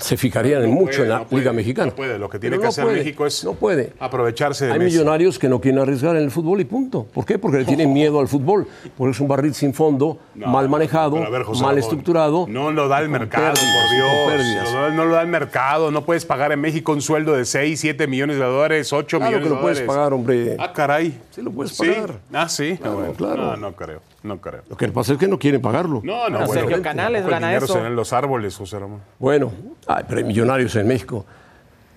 se 0.00 0.16
fijarían 0.16 0.62
No 0.62 0.68
mucho 0.68 0.84
puede, 0.98 1.02
en 1.02 1.08
la 1.08 1.18
no 1.18 1.26
puede, 1.26 1.40
Liga 1.42 1.52
Mexicana. 1.52 1.86
No 1.90 1.96
puede, 1.96 2.18
lo 2.18 2.28
que 2.28 2.38
tiene 2.38 2.54
Pero 2.56 2.62
que 2.62 2.68
hacer 2.68 2.84
puede, 2.84 2.96
México 2.98 3.26
es 3.26 3.44
no 3.44 3.54
puede. 3.54 3.92
aprovecharse 3.98 4.66
de 4.66 4.72
Hay 4.72 4.78
Messi. 4.78 4.96
millonarios 4.98 5.38
que 5.38 5.48
no 5.48 5.60
quieren 5.60 5.80
arriesgar 5.80 6.16
en 6.16 6.22
el 6.22 6.30
fútbol 6.30 6.60
y 6.60 6.64
punto. 6.64 7.04
¿Por 7.12 7.24
qué? 7.24 7.38
Porque 7.38 7.58
le 7.58 7.64
tienen 7.64 7.92
miedo 7.92 8.20
al 8.20 8.28
fútbol. 8.28 8.66
Porque 8.96 9.10
es 9.12 9.20
un 9.20 9.28
barril 9.28 9.54
sin 9.54 9.74
fondo, 9.74 10.18
mal 10.34 10.68
manejado, 10.68 11.16
ver, 11.30 11.42
José 11.42 11.62
mal 11.62 11.70
Ramón, 11.70 11.78
estructurado. 11.78 12.46
No 12.48 12.70
lo 12.70 12.86
da 12.88 13.00
el 13.00 13.08
mercado, 13.08 13.54
pérdidas, 13.54 14.68
por 14.68 14.72
Dios. 14.72 14.94
No, 14.94 15.04
lo 15.04 15.14
da 15.14 15.22
el 15.22 15.28
mercado. 15.28 15.90
No 15.90 16.04
puedes 16.04 16.24
pagar 16.24 16.52
en 16.52 16.60
México 16.60 16.92
un 16.92 17.00
sueldo 17.02 17.32
de 17.32 17.44
6, 17.44 17.80
7 17.80 18.06
millones 18.06 18.36
de 18.38 18.44
dólares, 18.44 18.92
8 18.92 19.18
Claro 19.18 19.24
millones 19.30 19.44
que 19.44 19.48
de 19.50 19.54
lo 19.56 19.60
puedes 19.62 19.78
dólares. 19.78 19.96
pagar, 19.96 20.12
hombre. 20.12 20.56
Ah, 20.58 20.72
caray. 20.72 21.18
Sí 21.30 21.42
lo 21.42 21.50
puedes 21.50 21.72
¿Sí? 21.72 21.86
pagar. 21.86 22.20
Ah, 22.32 22.48
sí. 22.48 22.78
Ah, 22.84 22.88
bueno. 22.90 23.12
claro. 23.14 23.42
No, 23.42 23.56
no 23.56 23.72
creo. 23.72 24.00
No 24.22 24.40
creo. 24.40 24.62
Lo 24.68 24.76
que 24.76 24.88
pasa 24.88 25.12
es 25.14 25.18
que 25.18 25.26
no 25.26 25.38
quieren 25.38 25.60
pagarlo. 25.60 26.00
No, 26.04 26.28
no, 26.28 26.38
Bueno, 26.38 26.46
bueno. 26.46 26.52
Sergio 26.52 26.82
Canales 26.82 27.26
gana 27.26 27.48
dinero 27.48 27.64
eso. 27.64 27.74
se 27.74 27.90
los 27.90 28.12
árboles, 28.12 28.56
José 28.56 28.78
Ramón. 28.78 29.00
Bueno, 29.18 29.52
ay, 29.86 30.04
pero 30.06 30.18
hay 30.18 30.24
millonarios 30.24 30.76
en 30.76 30.86
México. 30.86 31.24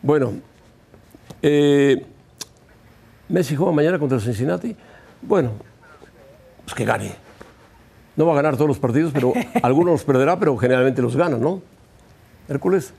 Bueno, 0.01 0.33
eh, 1.41 2.03
Messi 3.29 3.55
juega 3.55 3.71
mañana 3.71 3.99
contra 3.99 4.19
Cincinnati. 4.19 4.75
Bueno, 5.21 5.51
pues 6.63 6.73
que 6.75 6.85
gane. 6.85 7.15
No 8.15 8.25
va 8.25 8.33
a 8.33 8.35
ganar 8.35 8.55
todos 8.55 8.67
los 8.67 8.79
partidos, 8.79 9.11
pero 9.13 9.33
algunos 9.63 9.91
los 9.93 10.03
perderá, 10.03 10.39
pero 10.39 10.55
generalmente 10.57 11.01
los 11.01 11.15
gana, 11.15 11.37
¿no? 11.37 11.61
Hércules. 12.47 12.93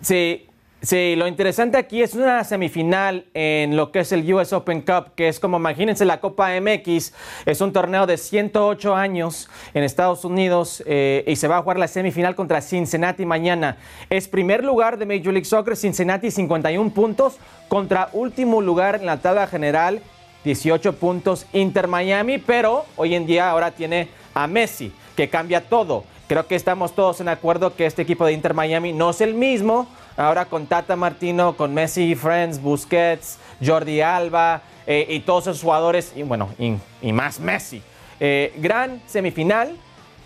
Sí, 0.00 0.46
Sí, 0.82 1.14
lo 1.14 1.26
interesante 1.26 1.76
aquí 1.76 2.00
es 2.00 2.14
una 2.14 2.42
semifinal 2.42 3.26
en 3.34 3.76
lo 3.76 3.92
que 3.92 4.00
es 4.00 4.12
el 4.12 4.32
US 4.32 4.54
Open 4.54 4.80
Cup, 4.80 5.14
que 5.14 5.28
es 5.28 5.38
como, 5.38 5.58
imagínense, 5.58 6.06
la 6.06 6.20
Copa 6.20 6.58
MX, 6.58 7.12
es 7.44 7.60
un 7.60 7.74
torneo 7.74 8.06
de 8.06 8.16
108 8.16 8.96
años 8.96 9.50
en 9.74 9.84
Estados 9.84 10.24
Unidos 10.24 10.82
eh, 10.86 11.22
y 11.26 11.36
se 11.36 11.48
va 11.48 11.58
a 11.58 11.62
jugar 11.62 11.78
la 11.78 11.86
semifinal 11.86 12.34
contra 12.34 12.62
Cincinnati 12.62 13.26
mañana. 13.26 13.76
Es 14.08 14.26
primer 14.26 14.64
lugar 14.64 14.96
de 14.96 15.04
Major 15.04 15.34
League 15.34 15.44
Soccer, 15.44 15.76
Cincinnati 15.76 16.30
51 16.30 16.94
puntos, 16.94 17.36
contra 17.68 18.08
último 18.14 18.62
lugar 18.62 18.96
en 18.96 19.04
la 19.04 19.18
tabla 19.18 19.46
general, 19.48 20.00
18 20.44 20.94
puntos 20.94 21.44
Inter 21.52 21.88
Miami, 21.88 22.38
pero 22.38 22.86
hoy 22.96 23.14
en 23.14 23.26
día 23.26 23.50
ahora 23.50 23.72
tiene 23.72 24.08
a 24.32 24.46
Messi, 24.46 24.94
que 25.14 25.28
cambia 25.28 25.60
todo. 25.60 26.04
Creo 26.26 26.46
que 26.46 26.54
estamos 26.54 26.94
todos 26.94 27.20
en 27.20 27.28
acuerdo 27.28 27.76
que 27.76 27.84
este 27.84 28.00
equipo 28.00 28.24
de 28.24 28.32
Inter 28.32 28.54
Miami 28.54 28.94
no 28.94 29.10
es 29.10 29.20
el 29.20 29.34
mismo 29.34 29.88
ahora 30.20 30.44
con 30.44 30.66
Tata 30.66 30.96
Martino, 30.96 31.56
con 31.56 31.72
Messi, 31.72 32.14
Friends, 32.14 32.60
Busquets, 32.60 33.38
Jordi 33.64 34.02
Alba 34.02 34.62
eh, 34.86 35.06
y 35.08 35.20
todos 35.20 35.46
esos 35.46 35.62
jugadores, 35.62 36.12
y 36.14 36.22
bueno, 36.22 36.50
y, 36.58 37.12
más 37.12 37.40
Messi. 37.40 37.82
Eh, 38.20 38.52
gran 38.58 39.00
semifinal, 39.06 39.76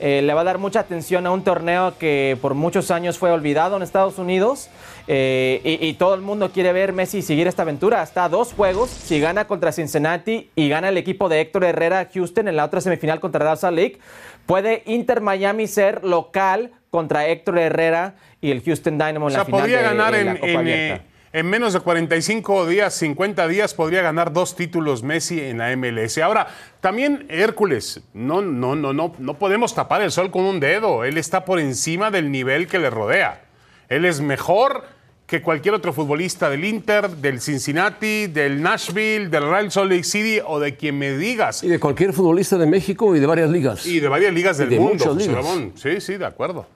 eh, 0.01 0.21
le 0.23 0.35
va 0.35 0.41
a 0.41 0.45
dar 0.45 0.59
mucha 0.59 0.81
atención 0.81 1.25
a 1.27 1.31
un 1.31 1.45
torneo 1.45 1.97
que 1.97 2.37
por 2.43 2.55
muchos 2.55 2.91
años 2.91 3.19
fue 3.19 3.31
olvidado 3.31 3.77
en 3.77 3.83
Estados 3.83 4.19
Unidos 4.19 4.69
y, 5.07 5.93
todo 5.99 6.15
el 6.15 6.21
mundo 6.21 6.51
quiere 6.51 6.73
ver 6.73 6.93
Messi 6.93 7.23
seguir 7.23 7.47
esta 7.47 7.63
aventura. 7.63 8.03
Hasta 8.03 8.29
dos 8.29 8.53
juegos, 8.53 8.91
si 8.91 9.21
gana 9.21 9.47
contra 9.47 9.71
Cincinnati 9.71 10.51
y 10.57 10.69
gana 10.69 10.89
el 10.89 10.97
equipo 10.97 11.29
de 11.29 11.41
Héctor 11.41 11.65
Herrera 11.65 12.09
Houston 12.13 12.49
en 12.49 12.57
la 12.57 12.65
otra 12.65 12.81
semifinal 12.81 13.21
contra 13.21 13.45
Dallas 13.45 13.73
League, 13.73 14.01
puede 14.47 14.83
Inter 14.87 15.21
Miami 15.21 15.69
ser 15.69 16.03
local 16.03 16.73
contra 16.91 17.27
Héctor 17.27 17.59
Herrera 17.59 18.15
y 18.45 18.51
el 18.51 18.63
Houston 18.63 18.99
Dynamo 18.99 19.29
en 19.29 19.33
la 19.33 19.45
final 19.47 19.61
podría 19.61 19.79
de, 19.79 19.83
ganar 19.85 20.15
en, 20.15 20.27
la 20.27 20.35
Copa 20.35 20.61
en, 20.61 21.03
en, 21.33 21.47
menos 21.47 21.73
de 21.73 21.81
45 21.81 22.67
días, 22.67 22.93
50 22.93 23.49
días, 23.49 23.73
podría 23.73 24.03
ganar 24.03 24.35
dos 24.35 24.55
títulos 24.55 25.03
Messi 25.03 25.41
en 25.41 25.57
la 25.57 25.75
MLS. 25.75 26.19
Ahora, 26.19 26.49
también 26.83 27.25
Hércules, 27.31 28.03
no, 28.13 28.43
no, 28.43 28.77
no, 28.77 28.93
no, 28.93 29.15
no 29.19 29.39
podemos 29.39 29.75
tapar 29.75 30.03
el 30.03 30.11
sol 30.11 30.31
con 30.31 30.45
un 30.45 30.61
dedo. 30.61 31.05
Él 31.05 31.17
está 31.17 31.47
por 31.47 31.59
encima 31.59 32.11
del 32.11 32.31
nivel 32.31 32.67
que 32.67 32.79
le 32.79 32.91
rodea. 32.91 33.45
Él 33.89 34.05
es 34.05 34.21
mejor 34.21 34.85
que 35.27 35.41
cualquier 35.41 35.73
otro 35.73 35.95
futbolista 35.95 36.51
del 36.51 36.67
Inter, 36.67 37.09
del 37.09 37.41
Cincinnati, 37.41 38.27
del 38.27 38.61
Nashville, 38.61 39.29
del 39.31 39.49
Real 39.49 39.73
Salt 39.73 39.91
Lake 39.91 40.05
City 40.05 40.41
o 40.47 40.61
de 40.61 40.77
quien 40.77 40.99
me 40.99 41.17
digas. 41.17 41.65
Y 41.65 41.69
de 41.69 41.81
cualquier 41.81 42.13
futbolista 42.13 42.59
de 42.59 42.67
México 42.67 43.17
y 43.17 43.21
de 43.21 43.27
varias 43.27 43.49
ligas. 43.49 43.87
Y 43.87 44.01
de 44.01 44.09
varias 44.09 44.35
ligas 44.35 44.59
del 44.59 44.79
mundo, 44.79 45.17
Ramón. 45.33 45.73
Sí, 45.77 45.99
sí, 46.03 46.19
de 46.19 46.27
acuerdo. 46.27 46.67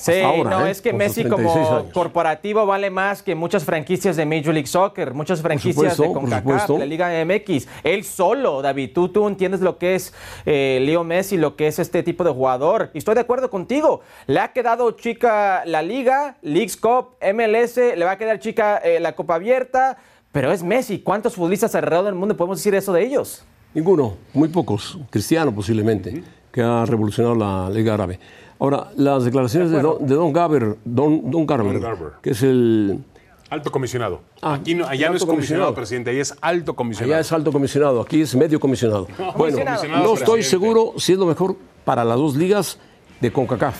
Sí, 0.00 0.22
no, 0.44 0.66
¿eh? 0.66 0.70
es 0.70 0.80
que 0.80 0.94
Messi 0.94 1.24
como 1.24 1.90
corporativo 1.92 2.64
vale 2.64 2.88
más 2.88 3.22
que 3.22 3.34
muchas 3.34 3.64
franquicias 3.64 4.16
de 4.16 4.24
Major 4.24 4.54
League 4.54 4.66
Soccer, 4.66 5.12
muchas 5.12 5.42
franquicias 5.42 5.98
de 5.98 6.06
CONCACAF, 6.10 6.70
la 6.70 6.86
Liga 6.86 7.10
MX. 7.24 7.68
Él 7.84 8.04
solo, 8.04 8.62
David, 8.62 8.92
tú, 8.94 9.10
tú 9.10 9.28
entiendes 9.28 9.60
lo 9.60 9.76
que 9.76 9.94
es 9.94 10.14
eh, 10.46 10.78
Leo 10.82 11.04
Messi, 11.04 11.36
lo 11.36 11.54
que 11.54 11.66
es 11.66 11.78
este 11.78 12.02
tipo 12.02 12.24
de 12.24 12.30
jugador. 12.30 12.90
Y 12.94 12.98
estoy 12.98 13.14
de 13.14 13.20
acuerdo 13.20 13.50
contigo. 13.50 14.00
Le 14.26 14.40
ha 14.40 14.52
quedado 14.52 14.90
chica 14.92 15.64
la 15.66 15.82
Liga, 15.82 16.36
Leagues 16.40 16.78
Cup, 16.78 17.16
MLS, 17.20 17.76
le 17.76 18.04
va 18.04 18.12
a 18.12 18.18
quedar 18.18 18.38
chica 18.38 18.78
eh, 18.78 19.00
la 19.00 19.12
Copa 19.12 19.34
Abierta, 19.34 19.98
pero 20.32 20.50
es 20.50 20.62
Messi. 20.62 21.00
¿Cuántos 21.00 21.34
futbolistas 21.34 21.74
alrededor 21.74 22.06
del 22.06 22.14
mundo 22.14 22.36
podemos 22.36 22.58
decir 22.58 22.74
eso 22.74 22.94
de 22.94 23.04
ellos? 23.04 23.44
Ninguno, 23.74 24.16
muy 24.32 24.48
pocos. 24.48 24.98
Cristiano 25.10 25.54
posiblemente, 25.54 26.22
que 26.50 26.62
ha 26.62 26.86
revolucionado 26.86 27.34
la 27.34 27.68
Liga 27.70 27.94
Árabe. 27.94 28.18
Ahora, 28.60 28.88
las 28.96 29.24
declaraciones 29.24 29.70
de, 29.70 29.80
don, 29.80 30.06
de 30.06 30.14
Don 30.14 30.34
Gaber, 30.34 30.76
Don, 30.84 31.30
don 31.30 31.46
Garber, 31.46 31.80
que 32.20 32.30
es 32.30 32.42
el... 32.42 33.02
Alto 33.48 33.72
comisionado. 33.72 34.20
Ah, 34.42 34.54
aquí 34.54 34.74
no, 34.74 34.86
allá 34.86 35.08
no 35.08 35.16
es 35.16 35.24
comisionado, 35.24 35.74
presidente, 35.74 36.10
allá 36.10 36.20
es 36.20 36.36
alto 36.40 36.76
comisionado. 36.76 37.14
Allá 37.14 37.20
es 37.20 37.32
alto 37.32 37.50
comisionado, 37.50 38.00
aquí 38.02 38.20
es 38.20 38.36
medio 38.36 38.60
comisionado. 38.60 39.08
bueno, 39.36 39.58
no 39.88 40.14
estoy 40.14 40.42
seguro 40.42 40.92
si 40.98 41.14
es 41.14 41.18
lo 41.18 41.24
mejor 41.24 41.56
para 41.84 42.04
las 42.04 42.18
dos 42.18 42.36
ligas 42.36 42.78
de 43.20 43.32
CONCACAF. 43.32 43.76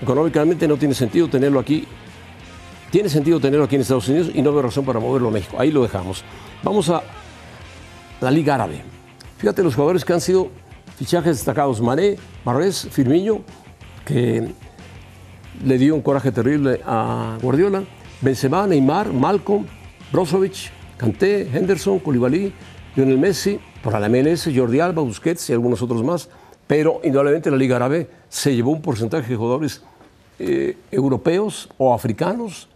Económicamente 0.00 0.68
no 0.68 0.76
tiene 0.76 0.94
sentido 0.94 1.28
tenerlo 1.28 1.58
aquí. 1.58 1.86
Tiene 2.90 3.08
sentido 3.08 3.40
tenerlo 3.40 3.64
aquí 3.64 3.74
en 3.74 3.80
Estados 3.80 4.08
Unidos 4.08 4.30
y 4.32 4.42
no 4.42 4.52
veo 4.52 4.62
razón 4.62 4.84
para 4.84 5.00
moverlo 5.00 5.28
a 5.28 5.32
México. 5.32 5.56
Ahí 5.58 5.72
lo 5.72 5.82
dejamos. 5.82 6.22
Vamos 6.62 6.88
a 6.88 7.02
la 8.20 8.30
Liga 8.30 8.54
Árabe. 8.54 8.82
Fíjate 9.38 9.62
los 9.64 9.74
jugadores 9.74 10.04
que 10.04 10.12
han 10.12 10.20
sido 10.20 10.50
Fichajes 10.96 11.36
destacados, 11.36 11.80
Mané, 11.80 12.16
Marrés, 12.44 12.88
Firmino, 12.90 13.42
que 14.04 14.48
le 15.64 15.78
dio 15.78 15.94
un 15.94 16.00
coraje 16.00 16.32
terrible 16.32 16.80
a 16.86 17.36
Guardiola, 17.42 17.84
Benzema, 18.22 18.66
Neymar, 18.66 19.12
Malcolm, 19.12 19.66
Brozovic, 20.10 20.70
Kanté, 20.96 21.50
Henderson, 21.52 21.98
Koulibaly, 21.98 22.52
Lionel 22.94 23.18
Messi, 23.18 23.60
para 23.82 24.00
la 24.00 24.08
MLS, 24.08 24.48
Jordi 24.54 24.80
Alba, 24.80 25.02
Busquets 25.02 25.50
y 25.50 25.52
algunos 25.52 25.82
otros 25.82 26.02
más, 26.02 26.30
pero 26.66 27.00
indudablemente 27.04 27.50
la 27.50 27.58
Liga 27.58 27.76
Árabe 27.76 28.08
se 28.30 28.54
llevó 28.54 28.72
un 28.72 28.80
porcentaje 28.80 29.28
de 29.28 29.36
jugadores 29.36 29.82
eh, 30.38 30.78
europeos 30.90 31.68
o 31.76 31.92
africanos 31.92 32.68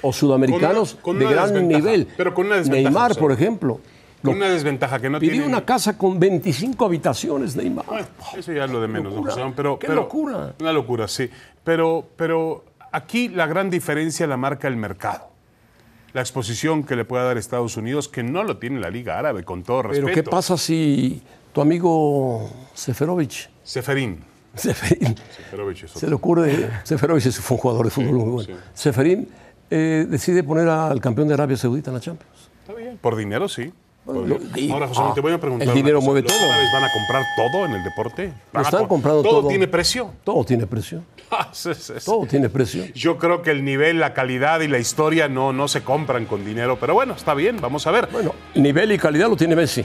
o 0.00 0.12
sudamericanos 0.12 0.96
de 1.04 1.26
gran 1.26 1.68
nivel. 1.68 2.08
Pero 2.16 2.32
con 2.32 2.46
una 2.46 2.62
Neymar, 2.62 3.14
por 3.16 3.30
ejemplo. 3.32 3.80
Una 4.24 4.48
desventaja 4.48 5.00
que 5.00 5.10
no 5.10 5.18
pidió 5.18 5.32
tiene. 5.32 5.46
una 5.46 5.64
casa 5.64 5.98
con 5.98 6.18
25 6.18 6.84
habitaciones, 6.84 7.56
Neymar. 7.56 7.84
eso 8.36 8.52
ya 8.52 8.64
es 8.64 8.70
lo 8.70 8.80
de 8.80 8.88
menos, 8.88 9.12
¿no, 9.12 9.52
Pero, 9.54 9.78
Qué 9.78 9.88
locura. 9.88 10.54
Una 10.60 10.72
locura, 10.72 11.08
sí. 11.08 11.28
Pero, 11.64 12.06
pero 12.16 12.64
aquí 12.92 13.28
la 13.28 13.46
gran 13.46 13.70
diferencia 13.70 14.26
la 14.26 14.36
marca 14.36 14.68
el 14.68 14.76
mercado. 14.76 15.30
La 16.12 16.20
exposición 16.20 16.84
que 16.84 16.94
le 16.94 17.04
puede 17.04 17.24
dar 17.24 17.38
Estados 17.38 17.76
Unidos, 17.76 18.08
que 18.08 18.22
no 18.22 18.44
lo 18.44 18.58
tiene 18.58 18.78
la 18.80 18.90
Liga 18.90 19.18
Árabe, 19.18 19.44
con 19.44 19.62
todo 19.62 19.82
respeto. 19.82 20.06
Pero 20.06 20.14
¿qué 20.14 20.22
pasa 20.22 20.56
si 20.58 21.22
tu 21.52 21.60
amigo 21.60 22.50
Seferovic... 22.74 23.48
Seferín. 23.64 24.22
Seferín. 24.54 25.16
Se 25.94 26.06
le 26.06 26.14
ocurre... 26.14 26.70
Seferovic 26.84 27.30
fue 27.32 27.56
un 27.56 27.60
jugador 27.60 27.86
de 27.86 27.90
fútbol 27.90 28.12
muy 28.12 28.30
bueno. 28.30 28.56
Seferín 28.74 29.28
eh, 29.70 30.06
decide 30.06 30.42
poner 30.42 30.68
al 30.68 31.00
campeón 31.00 31.28
de 31.28 31.34
Arabia 31.34 31.56
Saudita 31.56 31.90
en 31.90 31.94
la 31.94 32.00
Champions. 32.00 32.50
Está 32.60 32.74
bien. 32.74 32.98
Por 32.98 33.16
dinero, 33.16 33.48
sí. 33.48 33.72
Ahora, 34.04 34.88
José, 34.88 35.02
te 35.14 35.20
voy 35.20 35.32
a 35.32 35.38
preguntar. 35.38 35.68
El 35.68 35.74
dinero 35.74 36.00
mueve 36.00 36.22
todo. 36.22 36.36
¿Los 36.36 36.72
van 36.72 36.84
a 36.84 36.92
comprar 36.92 37.24
todo 37.36 37.66
en 37.66 37.72
el 37.72 37.84
deporte? 37.84 38.32
están 38.60 38.86
comprando 38.86 39.22
todo. 39.22 39.40
Todo 39.40 39.48
tiene 39.48 39.68
precio. 39.68 40.10
Todo 40.24 40.44
tiene 40.44 40.66
precio. 40.66 41.02
Ah, 41.34 41.50
todo 42.04 42.26
tiene 42.26 42.50
precio. 42.50 42.84
Yo 42.94 43.16
creo 43.16 43.40
que 43.40 43.52
el 43.52 43.64
nivel, 43.64 43.98
la 43.98 44.12
calidad 44.12 44.60
y 44.60 44.68
la 44.68 44.78
historia 44.78 45.28
no, 45.28 45.50
no 45.54 45.66
se 45.66 45.82
compran 45.82 46.26
con 46.26 46.44
dinero, 46.44 46.76
pero 46.78 46.92
bueno, 46.92 47.14
está 47.14 47.32
bien, 47.32 47.58
vamos 47.58 47.86
a 47.86 47.90
ver. 47.90 48.06
Bueno, 48.12 48.34
nivel 48.54 48.92
y 48.92 48.98
calidad 48.98 49.30
lo 49.30 49.36
tiene 49.36 49.56
Messi. 49.56 49.82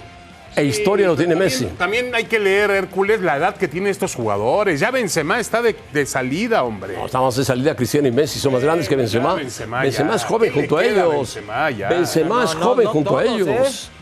E 0.57 0.65
historia 0.65 1.07
lo 1.07 1.15
tiene 1.15 1.35
Messi. 1.35 1.67
También 1.77 2.13
hay 2.13 2.25
que 2.25 2.37
leer, 2.37 2.71
Hércules, 2.71 3.21
la 3.21 3.37
edad 3.37 3.55
que 3.55 3.69
tienen 3.69 3.91
estos 3.91 4.13
jugadores. 4.13 4.81
Ya 4.81 4.91
Benzema 4.91 5.39
está 5.39 5.61
de, 5.61 5.73
de 5.93 6.05
salida, 6.05 6.63
hombre. 6.63 6.97
No, 6.97 7.05
estamos 7.05 7.33
de 7.37 7.45
salida, 7.45 7.75
Cristiano 7.77 8.09
y 8.09 8.11
Messi 8.11 8.39
son 8.39 8.51
más 8.51 8.61
grandes 8.61 8.89
que 8.89 8.97
Benzema. 8.97 9.35
Benzema, 9.35 9.83
Benzema 9.83 10.15
es 10.15 10.25
joven 10.25 10.51
junto 10.51 10.77
a 10.77 10.83
ellos. 10.83 11.13
Benzema, 11.13 11.71
ya. 11.71 11.87
Benzema 11.87 12.43
es 12.43 12.55
joven 12.55 12.87
junto 12.87 13.17
a 13.17 13.23
ellos. 13.23 13.47
¿eh? 13.47 13.96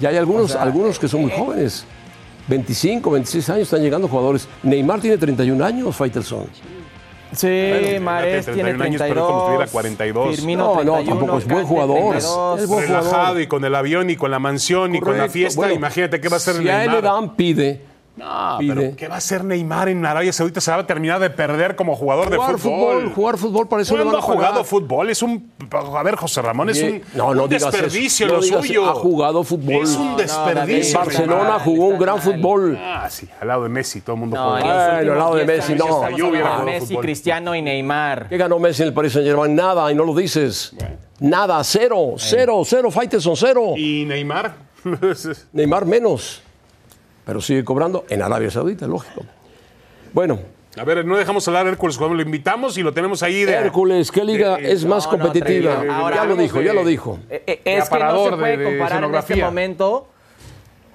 Y 0.00 0.06
hay 0.06 0.16
algunos, 0.16 0.54
algunos 0.54 0.98
que 0.98 1.08
son 1.08 1.22
muy 1.22 1.30
jóvenes. 1.30 1.84
25, 2.48 3.10
26 3.10 3.50
años 3.50 3.62
están 3.62 3.82
llegando 3.82 4.08
jugadores. 4.08 4.48
Neymar 4.62 5.00
tiene 5.00 5.18
31 5.18 5.64
años, 5.64 5.94
Faitelson. 5.94 6.46
Sí, 7.32 7.46
bueno, 7.46 8.00
Mares 8.00 8.46
tiene 8.46 8.72
32. 8.72 9.00
Años, 9.02 9.26
como 9.26 9.44
tuviera 9.46 9.66
42. 9.66 10.36
Firmino, 10.36 10.74
no, 10.76 10.84
no, 10.84 11.04
tampoco 11.04 11.38
es 11.38 11.46
buen 11.46 11.66
jugador. 11.66 12.16
Es 12.16 12.66
buen 12.66 12.86
Relajado 12.86 13.04
jugador. 13.10 13.40
y 13.42 13.46
con 13.46 13.64
el 13.66 13.74
avión 13.74 14.08
y 14.08 14.16
con 14.16 14.30
la 14.30 14.38
mansión 14.38 14.94
y 14.94 15.00
con 15.00 15.18
la 15.18 15.28
fiesta. 15.28 15.60
Bueno, 15.60 15.74
imagínate 15.74 16.20
qué 16.20 16.28
va 16.28 16.36
a 16.36 16.38
hacer 16.38 16.54
si 16.54 16.60
Neymar. 16.60 16.74
Si 16.74 16.80
a 16.80 16.84
él 16.84 16.92
le 16.92 17.02
dan, 17.02 17.36
pide 17.36 17.82
no, 18.18 18.58
pero 18.58 18.96
¿qué 18.96 19.08
va 19.08 19.14
a 19.14 19.18
hacer 19.18 19.44
Neymar 19.44 19.88
en 19.88 20.04
Arabia 20.04 20.32
Saudita? 20.32 20.60
Se 20.60 20.70
va 20.70 20.78
a 20.78 20.86
terminar 20.86 21.20
de 21.20 21.30
perder 21.30 21.76
como 21.76 21.94
jugador 21.94 22.34
jugar 22.34 22.52
de 22.52 22.58
fútbol. 22.58 22.96
fútbol. 22.96 23.14
Jugar 23.14 23.38
fútbol, 23.38 23.68
para 23.68 23.82
eso 23.82 23.96
le 23.96 24.04
van 24.04 24.14
a 24.14 24.18
ha 24.18 24.22
jugado 24.22 24.64
fútbol? 24.64 25.10
Es 25.10 25.22
un... 25.22 25.52
A 25.72 26.02
ver, 26.02 26.16
José 26.16 26.42
Ramón, 26.42 26.70
es 26.70 26.82
un, 26.82 27.02
no, 27.14 27.34
no 27.34 27.44
un 27.44 27.48
desperdicio 27.48 28.26
lo 28.26 28.42
suyo. 28.42 28.88
Ha 28.88 28.94
jugado 28.94 29.44
fútbol. 29.44 29.82
Es 29.84 29.96
un 29.96 30.16
desperdicio. 30.16 30.98
Barcelona 30.98 31.58
jugó 31.60 31.86
un 31.86 31.98
gran 31.98 32.20
fútbol. 32.20 32.76
Ah, 32.80 33.08
sí, 33.08 33.28
al 33.40 33.48
lado 33.48 33.62
de 33.62 33.68
Messi, 33.68 34.00
todo 34.00 34.14
el 34.14 34.20
mundo 34.20 34.36
jugó. 34.36 34.50
Bueno, 34.50 34.70
al 34.70 35.06
lado 35.06 35.34
de 35.36 35.44
Messi, 35.44 35.74
no. 35.74 36.64
Messi, 36.64 36.96
Cristiano 36.96 37.54
y 37.54 37.62
Neymar. 37.62 38.28
¿Qué 38.28 38.36
ganó 38.36 38.58
Messi 38.58 38.82
en 38.82 38.88
el 38.88 38.94
Paris 38.94 39.12
Saint-Germain? 39.12 39.54
Nada, 39.54 39.90
y 39.92 39.94
no 39.94 40.04
lo 40.04 40.14
dices. 40.14 40.74
Nada, 41.20 41.62
cero, 41.64 42.14
cero, 42.16 42.62
cero, 42.64 42.90
son 43.20 43.36
cero. 43.36 43.74
¿Y 43.76 44.04
Neymar? 44.06 44.54
Neymar 45.52 45.84
menos 45.86 46.42
pero 47.28 47.42
sigue 47.42 47.62
cobrando 47.62 48.06
en 48.08 48.22
Arabia 48.22 48.50
Saudita, 48.50 48.86
lógico. 48.86 49.20
Bueno. 50.14 50.38
A 50.78 50.84
ver, 50.84 51.04
no 51.04 51.14
dejamos 51.14 51.46
hablar 51.46 51.66
a 51.66 51.68
Hércules 51.68 51.98
cuando 51.98 52.16
lo 52.16 52.22
invitamos 52.22 52.78
y 52.78 52.82
lo 52.82 52.94
tenemos 52.94 53.22
ahí 53.22 53.44
de. 53.44 53.52
Hércules, 53.52 54.10
¿qué 54.10 54.24
liga 54.24 54.56
es 54.58 54.86
más 54.86 55.06
competitiva? 55.06 55.84
ya 56.10 56.24
lo 56.24 56.36
dijo, 56.36 56.62
ya 56.62 56.72
lo 56.72 56.86
dijo. 56.86 57.18
Es 57.28 57.90
que 57.90 57.98
no 57.98 58.30
se 58.30 58.36
puede 58.36 58.64
comparar 58.64 59.04
en 59.04 59.14
este 59.14 59.36
momento. 59.42 60.08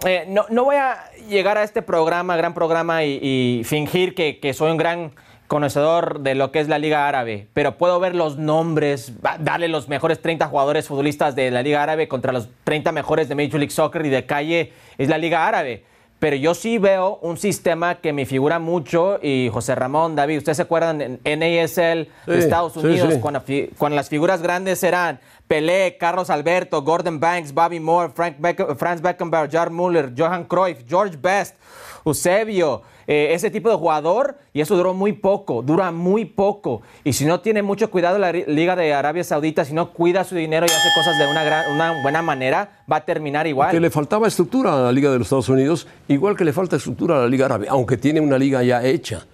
Eh, 0.07 0.25
no, 0.27 0.63
voy 0.63 0.75
a 0.75 1.03
llegar 1.29 1.59
a 1.59 1.63
este 1.63 1.83
programa, 1.83 2.35
gran 2.35 2.55
programa, 2.55 3.03
y, 3.03 3.61
fingir 3.63 4.15
que, 4.15 4.53
soy 4.55 4.71
un 4.71 4.77
gran 4.77 5.11
conocedor 5.45 6.21
de 6.21 6.33
lo 6.33 6.51
que 6.51 6.61
es 6.61 6.67
la 6.67 6.79
Liga 6.79 7.07
Árabe, 7.07 7.47
pero 7.53 7.77
puedo 7.77 7.99
ver 7.99 8.15
los 8.15 8.39
nombres, 8.39 9.13
darle 9.37 9.67
los 9.67 9.87
mejores 9.87 10.19
30 10.19 10.47
jugadores 10.47 10.87
futbolistas 10.87 11.35
de 11.35 11.51
la 11.51 11.61
Liga 11.61 11.83
Árabe 11.83 12.07
contra 12.07 12.33
los 12.33 12.49
30 12.63 12.91
mejores 12.91 13.29
de 13.29 13.35
Major 13.35 13.59
League 13.59 13.69
Soccer 13.69 14.03
y 14.03 14.09
de 14.09 14.25
calle 14.25 14.73
es 14.97 15.09
la 15.09 15.19
Liga 15.19 15.47
Árabe. 15.47 15.92
Pero 16.23 16.37
yo 16.37 16.53
sí 16.53 16.77
veo 16.77 17.19
un 17.21 17.35
sistema 17.35 17.95
que 17.95 18.13
me 18.13 18.25
figura 18.25 18.57
mucho 18.57 19.19
y 19.21 19.49
José 19.51 19.75
Ramón, 19.75 20.15
David, 20.15 20.37
¿ustedes 20.37 20.55
se 20.55 20.63
acuerdan 20.63 21.19
en 21.21 21.39
NASL 21.39 22.07
de 22.25 22.39
Estados 22.39 22.77
Unidos 22.77 23.15
Cuando, 23.19 23.43
cuando, 23.77 23.97
las 23.97 24.07
figuras 24.07 24.41
grandes 24.41 24.81
eran 24.83 25.19
Pelé, 25.49 25.97
Carlos 25.99 26.29
Alberto, 26.29 26.81
Gordon 26.81 27.19
Banks, 27.19 27.53
Bobby 27.53 27.81
Moore, 27.81 28.13
Frank 28.15 28.37
Franz 28.77 29.01
Beckenbauer, 29.01 29.51
Jar 29.51 29.69
Muller, 29.69 30.13
Johan 30.17 30.45
Cruyff, 30.45 30.85
George 30.87 31.17
Best, 31.17 31.57
Eusebio, 32.05 32.83
eh, 33.07 33.29
ese 33.31 33.49
tipo 33.49 33.69
de 33.69 33.75
jugador 33.75 34.37
y 34.53 34.61
eso 34.61 34.75
duró 34.75 34.93
muy 34.93 35.13
poco, 35.13 35.61
dura 35.61 35.91
muy 35.91 36.25
poco. 36.25 36.81
Y 37.03 37.13
si 37.13 37.25
no 37.25 37.39
tiene 37.41 37.61
mucho 37.61 37.89
cuidado 37.89 38.17
la 38.17 38.31
Liga 38.31 38.75
de 38.75 38.93
Arabia 38.93 39.23
Saudita, 39.23 39.65
si 39.65 39.73
no 39.73 39.91
cuida 39.91 40.23
su 40.23 40.35
dinero 40.35 40.65
y 40.67 40.71
hace 40.71 40.89
cosas 40.95 41.17
de 41.17 41.27
una, 41.27 41.65
una 41.73 42.01
buena 42.01 42.21
manera, 42.21 42.83
va 42.91 42.97
a 42.97 43.05
terminar 43.05 43.47
igual. 43.47 43.71
Que 43.71 43.79
le 43.79 43.89
faltaba 43.89 44.27
estructura 44.27 44.73
a 44.73 44.81
la 44.83 44.91
Liga 44.91 45.11
de 45.11 45.17
los 45.17 45.27
Estados 45.27 45.49
Unidos, 45.49 45.87
igual 46.07 46.35
que 46.35 46.45
le 46.45 46.53
falta 46.53 46.75
estructura 46.75 47.17
a 47.17 47.21
la 47.21 47.27
Liga 47.27 47.45
Árabe, 47.45 47.67
aunque 47.69 47.97
tiene 47.97 48.19
una 48.21 48.37
liga 48.37 48.63
ya 48.63 48.83
hecha 48.83 49.25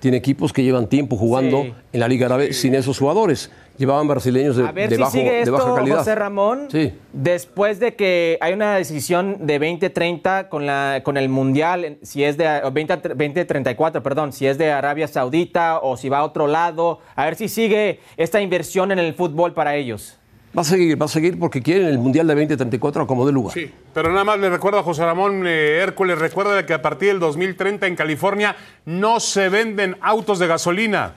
tiene 0.00 0.16
equipos 0.16 0.52
que 0.52 0.62
llevan 0.62 0.86
tiempo 0.86 1.16
jugando 1.16 1.74
en 1.92 2.00
la 2.00 2.08
Liga 2.08 2.26
Árabe 2.26 2.52
sin 2.52 2.74
esos 2.74 2.98
jugadores 2.98 3.50
llevaban 3.78 4.08
brasileños 4.08 4.56
de, 4.56 4.66
a 4.66 4.72
ver 4.72 4.90
de, 4.90 4.96
si 4.96 5.00
bajo, 5.00 5.12
sigue 5.12 5.40
esto, 5.40 5.52
de 5.52 5.58
baja 5.58 5.74
calidad. 5.76 5.98
José 5.98 6.14
Ramón, 6.14 6.68
sí. 6.70 6.92
después 7.12 7.80
de 7.80 7.94
que 7.94 8.36
hay 8.40 8.52
una 8.52 8.74
decisión 8.76 9.46
de 9.46 9.58
2030 9.58 10.48
con, 10.48 10.66
la, 10.66 11.00
con 11.04 11.16
el 11.16 11.28
Mundial, 11.28 11.98
si 12.02 12.24
es 12.24 12.36
de 12.36 12.60
20, 12.70 12.96
2034, 12.96 14.02
perdón, 14.02 14.32
si 14.32 14.46
es 14.46 14.58
de 14.58 14.70
Arabia 14.70 15.08
Saudita 15.08 15.78
o 15.78 15.96
si 15.96 16.08
va 16.08 16.18
a 16.18 16.24
otro 16.24 16.46
lado, 16.46 16.98
a 17.14 17.24
ver 17.24 17.36
si 17.36 17.48
sigue 17.48 18.00
esta 18.16 18.40
inversión 18.40 18.92
en 18.92 18.98
el 18.98 19.14
fútbol 19.14 19.54
para 19.54 19.76
ellos. 19.76 20.18
Va 20.56 20.62
a 20.62 20.64
seguir, 20.64 21.00
va 21.00 21.04
a 21.04 21.08
seguir 21.08 21.38
porque 21.38 21.62
quieren 21.62 21.86
el 21.86 21.98
Mundial 21.98 22.26
de 22.26 22.34
2034 22.34 23.06
como 23.06 23.26
de 23.26 23.32
lugar. 23.32 23.52
Sí, 23.52 23.70
pero 23.92 24.10
nada 24.10 24.24
más 24.24 24.40
le 24.40 24.48
recuerdo 24.48 24.78
a 24.78 24.82
José 24.82 25.04
Ramón 25.04 25.46
eh, 25.46 25.78
Hércules, 25.82 26.18
recuerda 26.18 26.64
que 26.64 26.72
a 26.72 26.82
partir 26.82 27.08
del 27.10 27.20
2030 27.20 27.86
en 27.86 27.94
California 27.94 28.56
no 28.86 29.20
se 29.20 29.50
venden 29.50 29.96
autos 30.00 30.38
de 30.38 30.46
gasolina. 30.46 31.16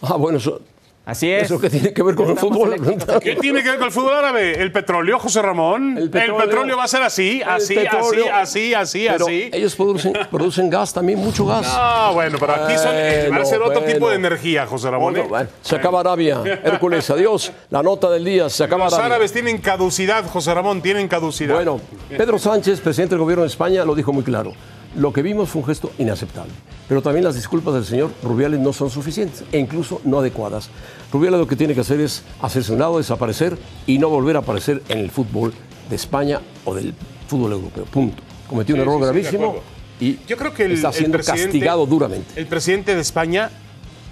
Ah, 0.00 0.16
bueno, 0.16 0.38
eso, 0.38 0.60
Así 1.06 1.30
es. 1.30 1.44
¿Eso 1.44 1.60
qué 1.60 1.70
tiene 1.70 1.92
que 1.92 2.02
ver 2.02 2.16
con 2.16 2.28
el 2.30 2.36
fútbol? 2.36 2.74
¿Qué 3.22 3.36
tiene 3.36 3.62
que 3.62 3.68
ver 3.70 3.78
con 3.78 3.86
el 3.86 3.92
fútbol 3.92 4.12
árabe? 4.12 4.60
¿El 4.60 4.72
petróleo, 4.72 5.20
José 5.20 5.40
Ramón? 5.40 5.96
El 5.96 6.10
petróleo, 6.10 6.42
el 6.42 6.48
petróleo 6.48 6.76
va 6.76 6.82
a 6.82 6.88
ser 6.88 7.04
así, 7.04 7.40
así, 7.46 7.78
así, 7.78 8.28
así, 8.28 8.74
así, 8.74 9.06
pero 9.08 9.26
así. 9.26 9.48
Ellos 9.52 9.76
producen, 9.76 10.14
producen 10.32 10.68
gas 10.68 10.92
también, 10.92 11.20
mucho 11.20 11.46
gas. 11.46 11.64
Ah, 11.70 12.10
bueno, 12.12 12.38
pero 12.40 12.54
aquí 12.54 12.76
son, 12.76 12.90
eh, 12.92 13.28
va 13.30 13.36
a 13.36 13.44
ser 13.44 13.62
otro 13.62 13.80
bueno. 13.80 13.94
tipo 13.94 14.10
de 14.10 14.16
energía, 14.16 14.66
José 14.66 14.90
Ramón. 14.90 15.12
Bueno, 15.12 15.26
¿eh? 15.26 15.28
bueno, 15.28 15.48
se 15.62 15.76
acaba 15.76 16.00
Arabia. 16.00 16.42
Hércules, 16.64 17.08
adiós. 17.08 17.52
La 17.70 17.84
nota 17.84 18.10
del 18.10 18.24
día, 18.24 18.48
se 18.50 18.64
acaba 18.64 18.86
Los 18.86 18.94
Arabia. 18.94 19.14
árabes 19.14 19.32
tienen 19.32 19.58
caducidad, 19.58 20.24
José 20.26 20.54
Ramón, 20.54 20.82
tienen 20.82 21.06
caducidad. 21.06 21.54
Bueno, 21.54 21.80
Pedro 22.08 22.36
Sánchez, 22.36 22.80
presidente 22.80 23.14
del 23.14 23.22
gobierno 23.22 23.44
de 23.44 23.48
España, 23.48 23.84
lo 23.84 23.94
dijo 23.94 24.12
muy 24.12 24.24
claro. 24.24 24.54
Lo 24.96 25.12
que 25.12 25.22
vimos 25.22 25.50
fue 25.50 25.60
un 25.60 25.68
gesto 25.68 25.92
inaceptable. 25.98 26.52
Pero 26.88 27.02
también 27.02 27.24
las 27.24 27.34
disculpas 27.34 27.74
del 27.74 27.84
señor 27.84 28.10
Rubiales 28.22 28.60
no 28.60 28.72
son 28.72 28.90
suficientes 28.90 29.44
e 29.52 29.58
incluso 29.58 30.00
no 30.04 30.20
adecuadas. 30.20 30.70
Rubiales 31.12 31.38
lo 31.38 31.46
que 31.46 31.56
tiene 31.56 31.74
que 31.74 31.80
hacer 31.80 32.00
es 32.00 32.22
hacerse 32.40 32.72
un 32.72 32.78
lado, 32.78 32.98
desaparecer 32.98 33.56
y 33.86 33.98
no 33.98 34.08
volver 34.08 34.36
a 34.36 34.40
aparecer 34.40 34.82
en 34.88 34.98
el 34.98 35.10
fútbol 35.10 35.54
de 35.88 35.96
España 35.96 36.40
o 36.64 36.74
del 36.74 36.94
fútbol 37.28 37.52
europeo. 37.52 37.84
Punto. 37.84 38.22
Cometió 38.48 38.74
un 38.74 38.80
error 38.82 38.98
sí, 38.98 39.04
gravísimo 39.04 39.56
y 40.00 40.18
Yo 40.26 40.36
creo 40.36 40.52
que 40.52 40.64
el, 40.64 40.72
está 40.72 40.92
siendo 40.92 41.18
castigado 41.18 41.86
duramente. 41.86 42.38
El 42.38 42.46
presidente 42.46 42.94
de 42.94 43.00
España 43.00 43.50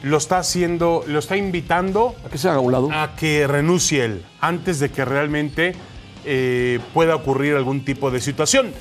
lo 0.03 0.17
está 0.19 0.39
haciendo, 0.39 1.05
lo 1.07 1.19
está 1.19 1.37
invitando 1.37 2.15
A 2.25 2.29
que 2.29 2.39
se 2.39 2.49
haga 2.49 2.61
un 2.61 2.73
lado. 2.73 2.89
a 2.93 3.17
que 3.17 3.47
renuncie 3.47 4.05
él 4.05 4.23
antes 4.41 4.79
de 4.79 4.91
que 4.91 5.05
realmente 5.05 5.75
eh, 6.25 6.79
pueda 6.93 7.15
ocurrir 7.15 7.55
algún 7.55 7.85
tipo 7.85 8.11
de 8.11 8.21
situación. 8.21 8.73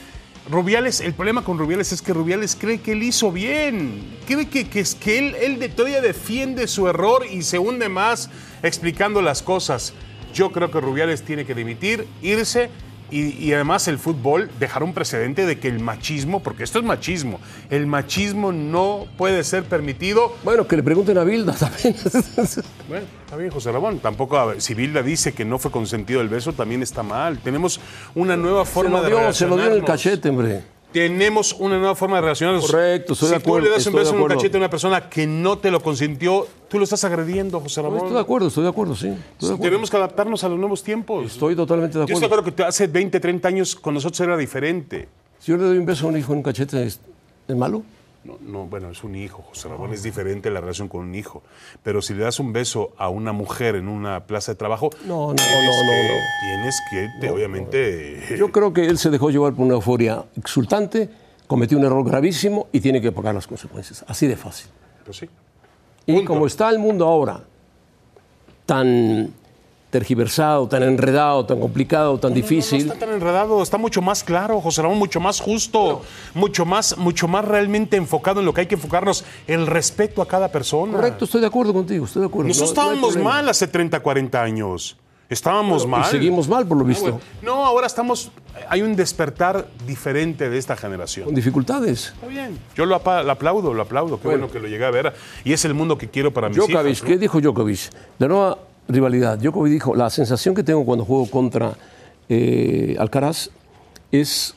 Rubiales, 0.50 1.00
el 1.00 1.14
problema 1.14 1.44
con 1.44 1.58
Rubiales 1.58 1.94
es 1.94 2.02
que 2.02 2.12
Rubiales 2.14 2.58
cree 2.60 2.82
que 2.82 2.92
él 2.92 3.04
hizo 3.04 3.32
bien, 3.32 4.02
cree 4.28 4.50
que, 4.50 4.68
es 4.80 4.94
que 4.94 5.18
él, 5.18 5.36
él 5.42 5.58
de- 5.60 5.70
todavía 5.70 6.02
defiende 6.02 6.68
su 6.68 6.88
error 6.90 7.26
y 7.32 7.44
se 7.44 7.60
hunde 7.60 7.88
más 7.88 8.30
explicando 8.62 9.22
las 9.22 9.42
cosas. 9.42 9.94
Yo 10.34 10.52
creo 10.52 10.70
que 10.70 10.82
Rubiales 10.82 11.24
tiene 11.24 11.46
que 11.46 11.56
dimitir, 11.56 12.08
irse 12.22 12.70
y, 13.12 13.32
y 13.44 13.54
además 13.54 13.88
el 13.88 14.00
fútbol 14.00 14.50
dejar 14.60 14.84
un 14.84 14.94
precedente 14.94 15.46
de 15.46 15.60
que 15.60 15.68
el 15.68 15.80
machismo, 15.80 16.42
porque 16.42 16.64
esto 16.64 16.80
es 16.80 16.86
machismo, 16.86 17.40
el 17.70 17.88
machismo 17.88 18.52
no 18.52 19.06
puede 19.18 19.44
ser 19.44 19.64
permitido 19.64 20.36
Bueno, 20.44 20.68
que 20.68 20.76
le 20.76 20.84
pregunten 20.84 21.18
a 21.18 21.24
Bilda 21.24 21.54
también. 21.60 21.96
bueno, 22.88 23.06
está 23.24 23.36
bien, 23.38 23.52
José 23.52 23.72
Ramón. 23.72 24.00
Tampoco, 24.00 24.38
a 24.38 24.46
ver, 24.46 24.62
si 24.62 24.74
Bilda 24.74 25.04
dice 25.04 25.34
que 25.34 25.46
no 25.46 25.60
fue 25.60 25.72
consentido 25.72 26.22
el 26.22 26.30
beso, 26.30 26.54
también 26.54 26.82
está 26.82 27.04
mal. 27.04 27.38
Tenemos 27.40 27.80
una 28.16 28.38
nueva 28.38 28.66
se 28.66 28.72
forma 28.72 29.00
lo 29.00 29.04
de 29.04 29.10
dio, 29.10 29.34
se 29.34 29.48
lo 29.48 29.58
dio 29.58 29.68
en 29.68 29.74
el 29.74 29.84
cachete, 29.84 30.30
hombre. 30.30 30.73
Tenemos 30.94 31.54
una 31.60 31.78
nueva 31.80 31.96
forma 31.96 32.18
de 32.18 32.22
relacionarnos. 32.22 32.66
Correcto, 32.70 33.14
estoy 33.14 33.28
si 33.28 33.32
de 33.32 33.38
acuerdo, 33.38 33.60
tú 33.60 33.66
le 33.66 33.70
das 33.72 33.88
un 33.88 33.94
beso 33.94 34.10
en 34.12 34.16
un 34.16 34.22
acuerdo. 34.22 34.38
cachete 34.38 34.58
a 34.58 34.60
una 34.60 34.70
persona 34.70 35.10
que 35.10 35.26
no 35.28 35.58
te 35.58 35.72
lo 35.72 35.82
consintió, 35.82 36.48
tú 36.70 36.78
lo 36.78 36.84
estás 36.84 37.04
agrediendo, 37.04 37.60
José 37.60 37.82
Ramón. 37.82 37.98
Estoy 37.98 38.14
de 38.14 38.20
acuerdo, 38.20 38.48
estoy 38.48 38.64
de 38.64 38.70
acuerdo, 38.70 38.96
sí. 38.96 39.08
De 39.08 39.16
acuerdo. 39.38 39.58
Tenemos 39.58 39.90
que 39.90 39.98
adaptarnos 39.98 40.44
a 40.44 40.50
los 40.50 40.60
nuevos 40.60 40.84
tiempos. 40.84 41.26
Estoy 41.34 41.56
totalmente 41.56 41.98
de 41.98 42.06
Yo 42.06 42.14
estoy 42.14 42.20
de 42.22 42.26
acuerdo. 42.28 42.42
acuerdo 42.42 42.56
que 42.56 42.64
hace 42.64 42.88
20, 42.88 43.20
30 43.20 43.48
años 43.48 43.76
con 43.76 43.96
nosotros 43.96 44.20
era 44.22 44.38
diferente. 44.38 45.10
Si 45.40 45.52
yo 45.52 45.58
le 45.58 45.64
doy 45.64 45.78
un 45.80 45.86
beso 45.86 46.06
a 46.06 46.10
un 46.10 46.18
hijo 46.18 46.32
en 46.32 46.38
un 46.38 46.44
cachete, 46.44 46.84
¿es, 46.84 47.00
es 47.48 47.56
malo? 47.56 47.84
No, 48.24 48.38
no, 48.40 48.66
bueno, 48.68 48.90
es 48.90 49.04
un 49.04 49.16
hijo, 49.16 49.42
José 49.42 49.68
Ramón, 49.68 49.92
es 49.94 50.02
diferente 50.02 50.50
la 50.50 50.62
relación 50.62 50.88
con 50.88 51.02
un 51.02 51.14
hijo. 51.14 51.44
Pero 51.84 52.02
si 52.02 52.14
le 52.14 52.24
das 52.24 52.40
un 52.40 52.54
beso 52.54 52.94
a 52.98 53.10
una 53.10 53.34
mujer 53.34 53.76
en 53.76 53.90
una 53.90 54.22
plaza 54.26 54.54
de 54.54 54.56
trabajo, 54.58 54.90
No, 55.06 55.28
no, 55.30 55.36
tienes 55.36 55.54
no, 55.66 55.84
no, 55.84 55.92
que- 55.92 56.08
no. 56.08 56.20
Tienes 56.42 56.82
que, 56.90 57.10
te- 57.20 57.30
obviamente, 57.30 58.36
Yo 58.38 58.50
creo 58.52 58.72
que 58.72 58.86
él 58.86 58.98
se 58.98 59.10
dejó 59.10 59.30
llevar 59.30 59.54
por 59.54 59.66
una 59.66 59.74
euforia 59.74 60.24
exultante, 60.38 61.10
cometió 61.48 61.78
un 61.78 61.84
error 61.84 62.06
gravísimo 62.06 62.68
y 62.72 62.80
tiene 62.80 63.02
que 63.02 63.12
pagar 63.12 63.36
las 63.36 63.46
consecuencias. 63.46 64.06
Así 64.08 64.26
de 64.28 64.38
fácil. 64.38 64.68
pues 65.04 65.18
sí. 65.18 65.30
Y 66.06 66.14
Punto. 66.16 66.34
como 66.34 66.48
está 66.48 66.70
el 66.70 66.80
mundo 66.80 67.06
ahora, 67.06 67.42
tan 68.66 69.34
tergiversado, 69.94 70.68
tan 70.68 70.84
enredado, 70.84 71.46
tan 71.46 71.60
complicado, 71.60 72.20
tan 72.20 72.32
No 72.32 72.36
difícil, 72.36 72.82
está 72.82 72.96
tan 73.00 73.12
enredado, 73.12 73.62
está 73.62 73.78
mucho 73.78 74.02
más 74.02 74.24
claro, 74.24 74.60
José 74.60 74.82
Ramón, 74.82 74.98
mucho 74.98 75.20
más 75.20 75.40
justo, 75.40 76.02
mucho 76.34 76.66
más, 76.66 76.98
mucho 76.98 77.28
más 77.28 77.46
realmente 77.46 77.96
enfocado 77.96 78.40
en 78.40 78.46
lo 78.48 78.54
que 78.54 78.62
hay 78.62 78.68
que 78.68 78.76
enfocarnos, 78.76 79.24
el 79.48 79.68
respeto 79.68 80.22
a 80.22 80.28
cada 80.28 80.50
persona. 80.52 80.94
correcto, 80.94 81.26
estoy 81.26 81.42
de 81.42 81.48
acuerdo 81.48 81.74
contigo, 81.74 82.06
estoy 82.06 82.22
de 82.22 82.28
acuerdo. 82.28 82.48
Nosotros 82.50 82.76
No- 82.76 82.84
no 82.84 82.90
estábamos 82.98 83.18
mal 83.24 83.48
hace 83.50 83.68
30, 83.68 84.00
40 84.00 84.42
años. 84.42 84.98
Estábamos 85.30 85.88
mal. 85.88 86.02
Y 86.06 86.12
seguimos 86.12 86.48
mal, 86.48 86.68
por 86.68 86.78
lo 86.78 86.84
Ah, 86.84 86.88
visto, 86.88 87.04
bueno. 87.04 87.20
No, 87.42 87.66
ahora 87.66 87.88
estamos. 87.88 88.30
Hay 88.70 88.82
un 88.84 88.96
despertar 88.96 89.68
diferente 89.88 90.50
de 90.50 90.58
esta 90.58 90.76
generación. 90.76 91.26
con 91.26 91.34
dificultades. 91.34 92.12
Está 92.14 92.28
bien. 92.28 92.60
Yo 92.76 92.86
lo, 92.86 92.96
aplaudo, 92.96 93.74
lo 93.74 93.82
aplaudo. 93.82 94.20
Qué 94.20 94.28
bueno. 94.28 94.52
que 94.52 94.60
lo 94.60 94.68
llegué 94.68 94.86
a 94.86 94.92
ver. 94.92 95.14
Y 95.44 95.54
es 95.54 95.66
el 95.66 95.74
mundo 95.74 95.98
que 95.98 96.10
quiero 96.10 96.32
para 96.34 96.50
mis 96.50 96.58
Djokovic, 96.58 96.86
hijas. 96.92 97.02
¿no? 97.04 97.08
¿qué 97.08 97.18
dijo 97.18 97.40
Djokovic? 97.42 97.80
La 98.20 98.28
nueva 98.28 98.58
rivalidad. 98.88 99.38
Djokovic 99.38 99.74
dijo, 99.74 99.96
la 99.96 100.10
sensación 100.10 100.56
que 100.56 100.64
tengo 100.64 100.86
cuando 100.86 101.06
juego 101.06 101.30
contra 101.30 101.74
eh, 102.30 102.96
Alcaraz 103.00 103.50
es 104.12 104.56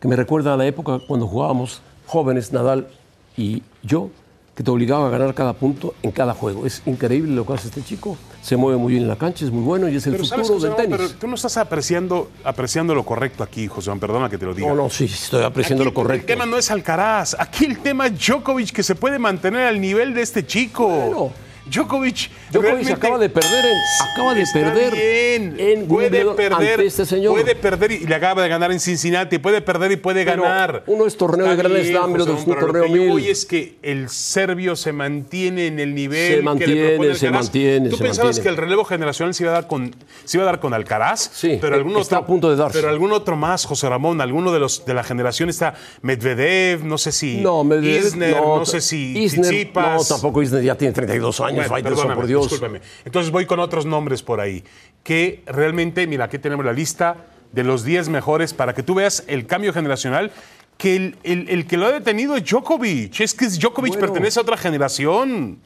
que 0.00 0.08
me 0.08 0.16
recuerda 0.16 0.54
a 0.54 0.56
la 0.56 0.66
época 0.66 1.00
cuando 1.06 1.26
jugábamos 1.26 1.80
jóvenes, 2.06 2.52
Nadal 2.52 2.88
y 3.36 3.62
yo, 3.82 4.10
que 4.54 4.62
te 4.62 4.70
obligaba 4.70 5.08
a 5.08 5.10
ganar 5.10 5.34
cada 5.34 5.52
punto 5.52 5.94
en 6.02 6.10
cada 6.10 6.32
juego. 6.32 6.64
Es 6.64 6.82
increíble 6.86 7.34
lo 7.34 7.44
que 7.44 7.52
hace 7.52 7.68
este 7.68 7.82
chico. 7.82 8.16
Se 8.40 8.56
mueve 8.56 8.78
muy 8.78 8.92
bien 8.92 9.02
en 9.02 9.08
la 9.08 9.16
cancha, 9.16 9.44
es 9.44 9.50
muy 9.50 9.62
bueno 9.62 9.86
y 9.88 9.96
es 9.96 10.06
el 10.06 10.14
Pero, 10.14 10.24
¿sabes, 10.24 10.48
futuro 10.48 10.68
del 10.68 10.76
tenis. 10.76 10.96
Pero 10.96 11.10
tú 11.10 11.26
no 11.26 11.34
estás 11.34 11.58
apreciando, 11.58 12.30
apreciando 12.42 12.94
lo 12.94 13.04
correcto 13.04 13.42
aquí, 13.42 13.66
José 13.66 13.88
Ramón. 13.88 14.00
Perdona 14.00 14.30
que 14.30 14.38
te 14.38 14.46
lo 14.46 14.54
diga. 14.54 14.68
No, 14.68 14.74
no, 14.74 14.88
sí, 14.88 15.04
estoy 15.04 15.44
apreciando 15.44 15.82
Aquí 15.82 15.90
lo 15.90 15.94
correcto. 15.94 16.22
El 16.22 16.26
tema 16.26 16.46
no 16.46 16.56
es 16.56 16.70
Alcaraz. 16.70 17.36
Aquí 17.38 17.66
el 17.66 17.80
tema 17.80 18.06
es 18.06 18.18
Djokovic, 18.18 18.70
que 18.70 18.82
se 18.82 18.94
puede 18.94 19.18
mantener 19.18 19.66
al 19.66 19.78
nivel 19.78 20.14
de 20.14 20.22
este 20.22 20.46
chico. 20.46 20.88
Bueno. 20.88 21.45
Djokovic, 21.70 22.30
Djokovic 22.52 22.90
acaba 22.90 23.18
de 23.18 23.28
perder, 23.28 23.64
en- 23.64 24.12
acaba 24.12 24.34
de 24.34 24.42
Está 24.42 24.60
perder 24.60 24.92
bien. 24.92 25.56
en 25.58 25.88
puede 25.88 26.24
perder, 26.24 26.52
ante 26.52 26.86
este 26.86 27.04
señor. 27.04 27.32
Puede 27.34 27.56
perder 27.56 27.92
y 27.92 28.06
le 28.06 28.14
acaba 28.14 28.42
de 28.42 28.48
ganar 28.48 28.70
en 28.70 28.78
Cincinnati, 28.80 29.38
puede 29.38 29.60
perder 29.60 29.92
y 29.92 29.96
puede 29.96 30.24
Pero 30.24 30.42
ganar. 30.44 30.84
uno 30.86 31.06
es 31.06 31.16
torneo 31.16 31.46
de 31.46 31.56
Gran 31.56 31.72
Slam 31.84 32.14
el 32.14 32.20
otro 32.20 32.34
es 32.38 32.46
un 32.46 32.54
torneo 32.54 32.84
lo 32.84 32.92
que 32.92 32.98
mil. 33.00 33.08
voy 33.10 33.28
es 33.28 33.44
que 33.46 33.78
el 33.82 34.08
serbio 34.08 34.76
se 34.76 34.92
mantiene 34.92 35.66
en 35.66 35.80
el 35.80 35.94
nivel 35.94 36.28
Se 36.30 36.36
que 36.36 36.42
mantiene, 36.42 36.74
le 36.74 36.88
propone 36.90 37.14
se 37.16 37.30
mantiene, 37.30 37.88
¿Tú 37.88 37.96
se 37.96 38.04
pensabas 38.04 38.26
mantiene. 38.36 38.42
que 38.44 38.48
el 38.48 38.56
relevo 38.56 38.84
generacional 38.84 39.34
se 39.34 39.42
iba 39.42 39.50
a 39.50 39.54
dar 39.54 39.66
con, 39.66 39.94
se 40.24 40.36
iba 40.36 40.44
a 40.44 40.46
dar 40.46 40.60
con 40.60 40.72
Alcaraz? 40.72 41.30
Sí, 41.32 41.58
pero 41.60 41.74
algún 41.74 41.96
está 41.96 42.16
otro, 42.18 42.24
a 42.24 42.26
punto 42.26 42.50
de 42.50 42.56
darse. 42.56 42.78
Pero 42.78 42.90
algún 42.90 43.12
otro 43.12 43.36
más, 43.36 43.64
José 43.64 43.88
Ramón, 43.88 44.20
alguno 44.20 44.52
de 44.52 44.60
los 44.60 44.84
de 44.86 44.94
la 44.94 45.02
generación 45.02 45.48
está 45.50 45.74
Medvedev, 46.02 46.84
no 46.84 46.96
sé 46.96 47.10
si 47.12 47.38
No, 47.38 47.64
Medvedev, 47.64 48.06
Isner, 48.06 48.36
no, 48.36 48.64
sé 48.64 48.80
si 48.80 49.18
Isner. 49.18 49.70
No, 49.74 50.04
tampoco 50.04 50.42
Isner 50.42 50.62
ya 50.62 50.76
tiene 50.76 50.94
32 50.94 51.40
años, 51.40 51.55
Bueno, 51.56 51.68
Faitelson, 51.70 51.96
perdóname, 51.96 52.14
por 52.20 52.26
Dios. 52.26 52.42
discúlpame. 52.50 52.80
Entonces 53.04 53.30
voy 53.32 53.46
con 53.46 53.60
otros 53.60 53.84
nombres 53.86 54.22
por 54.22 54.40
ahí. 54.40 54.62
Que 55.02 55.42
realmente, 55.46 56.06
mira, 56.06 56.24
aquí 56.26 56.38
tenemos 56.38 56.64
la 56.64 56.72
lista 56.72 57.16
de 57.52 57.64
los 57.64 57.84
10 57.84 58.08
mejores 58.08 58.52
para 58.54 58.74
que 58.74 58.82
tú 58.82 58.94
veas 58.94 59.24
el 59.26 59.46
cambio 59.46 59.72
generacional. 59.72 60.30
Que 60.78 60.94
el, 60.96 61.16
el- 61.22 61.48
el 61.48 61.66
que 61.66 61.76
lo 61.78 61.86
ha 61.86 61.92
detenido 61.92 62.36
es 62.36 62.44
Djokovic. 62.44 63.20
Es 63.20 63.32
que 63.34 63.48
Djokovic 63.48 63.94
Bueno. 63.94 64.06
pertenece 64.08 64.38
a 64.38 64.42
otra 64.42 64.56
generación. 64.58 65.58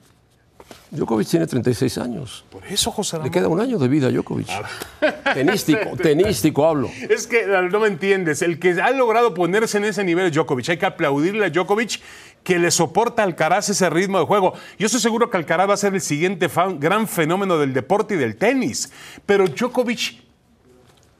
Djokovic 0.92 1.26
tiene 1.29 1.46
36 1.46 1.98
años. 1.98 2.44
Por 2.50 2.64
eso, 2.66 2.90
José 2.92 3.16
Le 3.16 3.18
Ramón. 3.20 3.33
queda 3.33 3.48
un 3.48 3.61
año 3.61 3.79
de 3.79 3.88
vida 3.88 4.07
a 4.09 4.11
Djokovic. 4.11 4.46
Tenístico, 5.35 5.96
tenístico 6.03 6.66
hablo. 6.66 6.90
Es 7.09 7.26
que 7.26 7.44
no 7.46 7.81
me 7.81 7.88
entiendes. 7.88 8.42
El 8.42 8.59
que 8.59 8.81
ha 8.81 8.90
logrado 8.90 9.35
ponerse 9.35 9.79
en 9.79 9.85
ese 9.85 10.05
nivel 10.05 10.26
es 10.26 10.33
Djokovic. 10.33 10.68
Hay 10.68 10.79
que 10.79 10.87
aplaudirle 10.87 11.46
a 11.46 11.50
Djokovic 11.50 12.00
que 12.42 12.59
le 12.59 12.70
soporta 12.70 13.22
a 13.22 13.24
Alcaraz 13.26 13.68
ese 13.68 13.88
ritmo 13.90 14.18
de 14.18 14.24
juego. 14.26 14.55
Yo 14.79 14.87
estoy 14.87 15.00
seguro 15.00 15.29
que 15.31 15.37
Alcaraz 15.37 15.68
va 15.68 15.74
a 15.74 15.76
ser 15.76 15.94
el 15.94 16.00
siguiente 16.00 16.48
fan- 16.48 16.81
gran 16.81 17.07
fenómeno 17.07 17.59
del 17.59 17.72
deporte 17.74 18.14
y 18.14 18.16
del 18.16 18.37
tenis. 18.37 18.90
Pero 19.26 19.46
Djokovic 19.46 20.22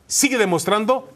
sigue 0.07 0.39
demostrando 0.39 1.13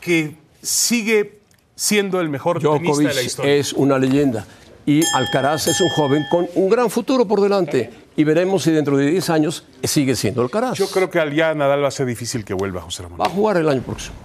que 0.00 0.36
sigue 0.62 1.40
siendo 1.74 2.20
el 2.20 2.28
mejor 2.28 2.60
tenista 2.60 2.78
de 2.78 3.04
la 3.04 3.10
Djokovic 3.12 3.26
historia. 3.26 3.54
es 3.54 3.72
una 3.72 3.98
leyenda. 3.98 4.46
Y 4.86 5.02
Alcaraz 5.14 5.66
es 5.68 5.80
un 5.80 5.88
joven 5.90 6.24
con 6.30 6.46
un 6.54 6.68
gran 6.68 6.90
futuro 6.90 7.26
por 7.26 7.40
delante. 7.40 7.90
Y 8.16 8.24
veremos 8.24 8.62
si 8.64 8.70
dentro 8.72 8.96
de 8.96 9.06
10 9.10 9.30
años 9.30 9.64
sigue 9.84 10.16
siendo 10.16 10.42
Alcaraz. 10.42 10.76
Yo 10.76 10.88
creo 10.90 11.08
que 11.10 11.18
al 11.20 11.32
ya 11.34 11.54
Nadal 11.54 11.82
va 11.82 11.88
a 11.88 11.92
ser 11.92 12.06
difícil 12.06 12.44
que 12.44 12.54
vuelva, 12.54 12.82
José 12.82 13.02
Ramón. 13.04 13.20
Va 13.20 13.26
a 13.26 13.30
jugar 13.30 13.56
el 13.56 13.68
año 13.68 13.82
próximo. 13.82 14.16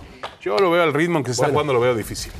Yo 0.41 0.57
lo 0.57 0.71
veo 0.71 0.83
al 0.83 0.93
ritmo, 0.93 1.15
aunque 1.17 1.33
se 1.33 1.41
está 1.41 1.51
jugando, 1.51 1.71
lo 1.73 1.79
veo 1.79 1.95
difícil. 1.95 2.31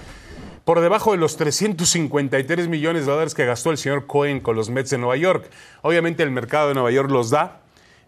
Por 0.66 0.82
debajo 0.82 1.12
de 1.12 1.18
los 1.18 1.38
353 1.38 2.68
millones 2.68 3.06
de 3.06 3.12
dólares 3.12 3.36
que 3.36 3.46
gastó 3.46 3.70
el 3.70 3.78
señor 3.78 4.08
Cohen 4.08 4.40
con 4.40 4.56
los 4.56 4.72
Mets 4.72 4.90
de 4.90 4.98
Nueva 4.98 5.16
York. 5.16 5.48
Obviamente 5.84 6.24
el 6.24 6.32
mercado 6.32 6.70
de 6.70 6.74
Nueva 6.74 6.90
York 6.90 7.12
los 7.12 7.30
da, 7.30 7.62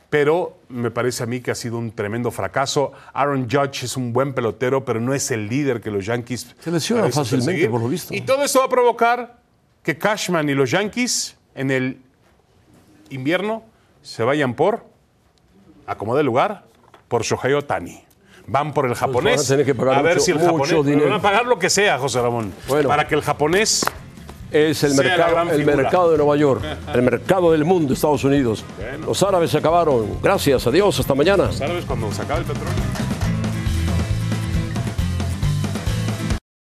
pero 0.10 0.58
me 0.68 0.90
parece 0.90 1.22
a 1.22 1.28
mí 1.28 1.40
que 1.40 1.52
ha 1.52 1.56
sido 1.56 1.78
un 1.78 1.92
tremendo 1.92 2.32
fracaso. 2.32 2.94
Aaron 3.14 3.48
Judge 3.48 3.84
es 3.84 3.96
un 3.96 4.12
buen 4.12 4.34
pelotero, 4.34 4.84
pero 4.84 5.00
no 5.00 5.14
es 5.14 5.30
el 5.30 5.48
líder 5.48 5.82
que 5.82 5.92
los 5.92 6.08
Yankees. 6.08 6.56
Se 6.60 6.72
lesiona 6.72 7.04
fácilmente, 7.12 7.46
perseguir. 7.46 7.70
por 7.70 7.80
lo 7.80 7.90
visto. 7.90 8.12
Y 8.16 8.22
todo 8.22 8.44
esto 8.44 8.58
va 8.58 8.66
a 8.66 8.70
provocar 8.70 9.40
que 9.84 10.00
Cashman 10.00 10.50
y 10.50 10.56
los 10.56 10.72
Yankees 10.72 11.38
en 11.54 11.70
el 11.70 12.02
invierno 13.12 13.64
se 14.02 14.24
vayan 14.24 14.56
por, 14.56 14.84
acomode 15.86 16.24
lugar, 16.24 16.66
por 17.08 17.22
Shohei 17.22 17.54
Otani. 17.54 18.07
Van 18.48 18.74
por 18.74 18.86
el 18.86 18.96
japonés. 18.96 19.36
van 19.38 19.46
a 19.46 19.48
tener 19.48 19.66
que 19.66 19.76
pagar 19.76 19.96
a 19.96 20.02
ver 20.02 20.14
mucho- 20.16 20.26
si 20.26 20.32
el 20.32 20.40
japonés. 20.40 20.86
dinero. 20.86 21.10
Van 21.10 21.20
a 21.20 21.22
pagar 21.22 21.46
lo 21.46 21.60
que 21.60 21.70
sea, 21.70 21.98
José 22.00 22.22
Ramón. 22.22 22.54
Bueno. 22.68 22.88
Para 22.88 23.08
que 23.08 23.16
el 23.16 23.22
japonés. 23.22 23.86
Es 24.50 24.82
el, 24.86 24.94
Sea 24.94 25.04
la 25.04 25.10
mercado, 25.10 25.32
gran 25.34 25.50
el 25.50 25.66
mercado 25.66 26.12
de 26.14 26.18
Nueva 26.18 26.38
York, 26.38 26.64
el 26.94 27.02
mercado 27.02 27.52
del 27.52 27.66
mundo, 27.66 27.94
Estados 27.94 28.24
Unidos. 28.24 28.64
Los 29.06 29.22
árabes 29.22 29.52
se 29.52 29.58
acabaron. 29.58 30.08
Gracias, 30.24 30.66
adiós, 30.66 30.98
hasta 31.02 31.14
mañana. 31.14 31.52
¿Sabes 31.52 31.84
cuando 31.84 32.10
se 32.14 32.22
acaba 32.22 32.40
el 32.40 32.46
petróleo? 32.46 32.72